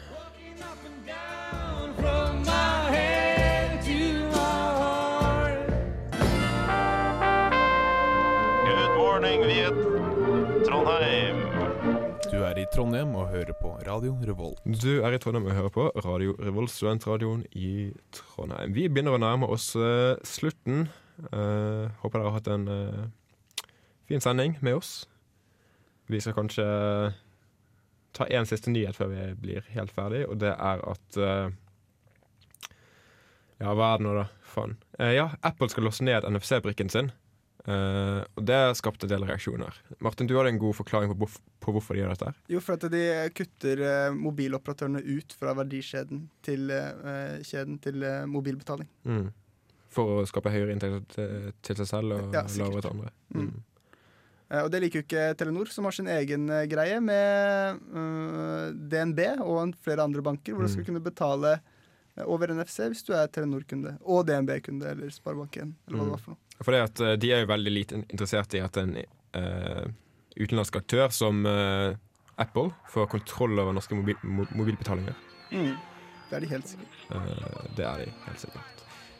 Trondheim 12.77 13.15
og 13.17 13.31
hører 13.31 13.55
på 13.57 13.71
Radio 13.87 14.11
Revolt. 14.21 14.59
Du 14.69 14.99
er 15.01 15.15
i 15.15 15.17
Trondheim 15.17 15.47
og 15.49 15.55
hører 15.57 15.71
på 15.73 15.85
Radio 16.05 16.35
Revolt, 16.37 16.69
studentradioen 16.69 17.39
i 17.57 17.89
Trondheim. 18.13 18.75
Vi 18.75 18.83
begynner 18.85 19.15
å 19.17 19.21
nærme 19.23 19.49
oss 19.49 19.71
uh, 19.73 20.13
slutten. 20.21 20.83
Uh, 21.31 21.89
håper 22.03 22.19
dere 22.19 22.27
har 22.27 22.35
hatt 22.35 22.51
en 22.53 22.67
uh, 22.69 23.65
fin 24.05 24.21
sending 24.21 24.59
med 24.61 24.77
oss. 24.77 24.91
Vi 26.05 26.21
skal 26.21 26.37
kanskje 26.37 26.67
ta 28.13 28.29
én 28.29 28.45
siste 28.45 28.69
nyhet 28.69 28.93
før 28.99 29.09
vi 29.15 29.25
blir 29.41 29.65
helt 29.73 29.97
ferdig, 29.97 30.27
og 30.29 30.37
det 30.45 30.53
er 30.53 30.85
at 30.93 31.21
Ja, 33.57 33.73
hva 33.73 33.95
er 33.95 33.97
det 33.97 34.05
nå, 34.05 34.13
da? 34.21 34.29
Faen. 34.53 34.77
Ja, 35.01 35.31
Apple 35.41 35.73
skal 35.73 35.89
låse 35.89 36.05
ned 36.05 36.29
NFC-brikken 36.29 36.93
sin. 36.93 37.09
Eh, 37.67 38.21
og 38.39 38.45
det 38.47 38.57
skapte 38.79 39.03
en 39.03 39.11
del 39.11 39.25
reaksjoner. 39.27 39.75
Martin, 39.99 40.27
du 40.29 40.37
hadde 40.37 40.53
en 40.53 40.59
god 40.61 40.75
forklaring 40.77 41.11
på, 41.19 41.27
på 41.59 41.73
hvorfor 41.75 41.97
de 41.97 41.99
gjør 42.05 42.13
dette. 42.15 42.29
Jo, 42.53 42.61
for 42.63 42.77
at 42.77 42.85
de 42.93 43.01
kutter 43.35 43.81
uh, 43.83 44.15
mobiloperatørene 44.15 45.01
ut 45.03 45.35
fra 45.35 45.51
verdikjeden 45.57 46.29
til, 46.47 46.71
uh, 46.71 47.41
kjeden 47.43 47.75
til 47.83 48.03
eh, 48.07 48.23
mobilbetaling. 48.31 48.87
For 49.91 50.21
å 50.21 50.25
skape 50.29 50.51
høyere 50.53 50.75
inntekter 50.77 51.51
til, 51.63 51.75
seg 51.81 51.87
selv 51.91 52.15
og 52.15 52.35
Ja, 52.39 52.45
lavere 52.59 52.83
til 52.85 52.93
andre. 52.95 53.11
Mm. 53.35 53.41
Mm. 53.49 53.63
Eh, 54.47 54.61
og 54.63 54.71
det 54.71 54.79
liker 54.85 55.01
jo 55.01 55.05
ikke 55.09 55.27
Telenor, 55.41 55.67
som 55.73 55.83
har 55.89 55.95
sin 55.97 56.07
egen 56.07 56.47
eh, 56.53 56.65
greie 56.71 57.01
med 57.03 57.81
eh, 57.91 58.67
DNB 58.95 59.19
og 59.43 59.57
en- 59.65 59.73
flere 59.83 60.07
andre 60.07 60.23
banker, 60.23 60.55
hvor 60.55 60.63
du 60.63 60.71
skal 60.71 60.85
Mm. 60.85 60.89
kunne 60.93 61.03
betale 61.03 61.53
eh, 61.57 61.73
over 62.25 62.47
NFC 62.53 62.79
hvis 62.89 63.03
du 63.05 63.13
er 63.13 63.27
Telenor-kunde 63.27 63.97
og 64.05 64.25
DNB-kunde 64.27 64.89
eller 64.89 65.07
Sparebank1, 65.13 65.73
eller 65.87 65.97
hva 65.97 66.03
det 66.03 66.07
Mm. 66.07 66.11
var 66.11 66.23
for 66.23 66.31
noe. 66.31 66.37
For 66.63 66.71
det 66.71 66.81
at 66.81 66.99
eh, 67.01 67.15
De 67.17 67.31
er 67.31 67.39
jo 67.43 67.51
veldig 67.53 67.71
lite 67.73 67.95
interessert 68.09 68.53
i 68.57 68.59
at 68.63 68.77
en 68.77 68.95
uh, 68.97 69.85
utenlandsk 70.39 70.75
aktør 70.79 71.09
som 71.13 71.45
uh, 71.45 71.93
Apple 72.37 72.71
får 72.89 73.07
kontroll 73.09 73.59
over 73.59 73.73
norske 73.73 73.95
mobil, 73.95 74.15
mo 74.23 74.45
mobilbetalinger. 74.55 75.13
Det 75.51 76.35
er 76.35 76.39
de 76.43 76.49
helt 76.51 76.67
sikkert. 76.67 76.97
Uh, 77.11 77.67
det 77.77 77.85
er 77.85 77.97
de 78.05 78.11
helt 78.25 78.39
sikkert. 78.41 78.73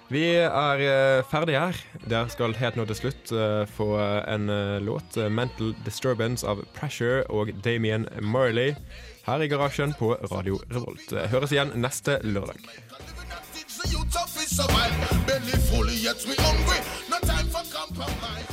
Vi 0.09 0.21
er 0.39 1.21
ferdige 1.27 1.59
her. 1.59 1.75
Dere 2.07 2.29
skal 2.31 2.53
helt 2.55 2.77
nå 2.79 2.85
til 2.87 2.95
slutt 2.95 3.31
få 3.75 3.87
en 3.99 4.45
låt, 4.85 5.17
'Mental 5.17 5.73
Disturbance' 5.83 6.47
av 6.47 6.61
Pressure 6.73 7.25
og 7.29 7.51
Damien 7.61 8.07
Marley, 8.21 8.71
her 9.27 9.43
i 9.43 9.47
garasjen 9.51 9.93
på 9.99 10.13
Radio 10.31 10.59
Revolt. 10.71 11.11
Høres 11.31 11.51
igjen 11.51 11.73
neste 11.75 12.19
lørdag. 12.23 12.61
Belly 15.27 15.57
fully, 15.69 15.97
yet 16.03 16.25
we 16.27 16.35
hungry. 16.39 16.79
No 17.11 17.19
time 17.21 17.49
for 17.51 17.63
compromise. 17.77 18.46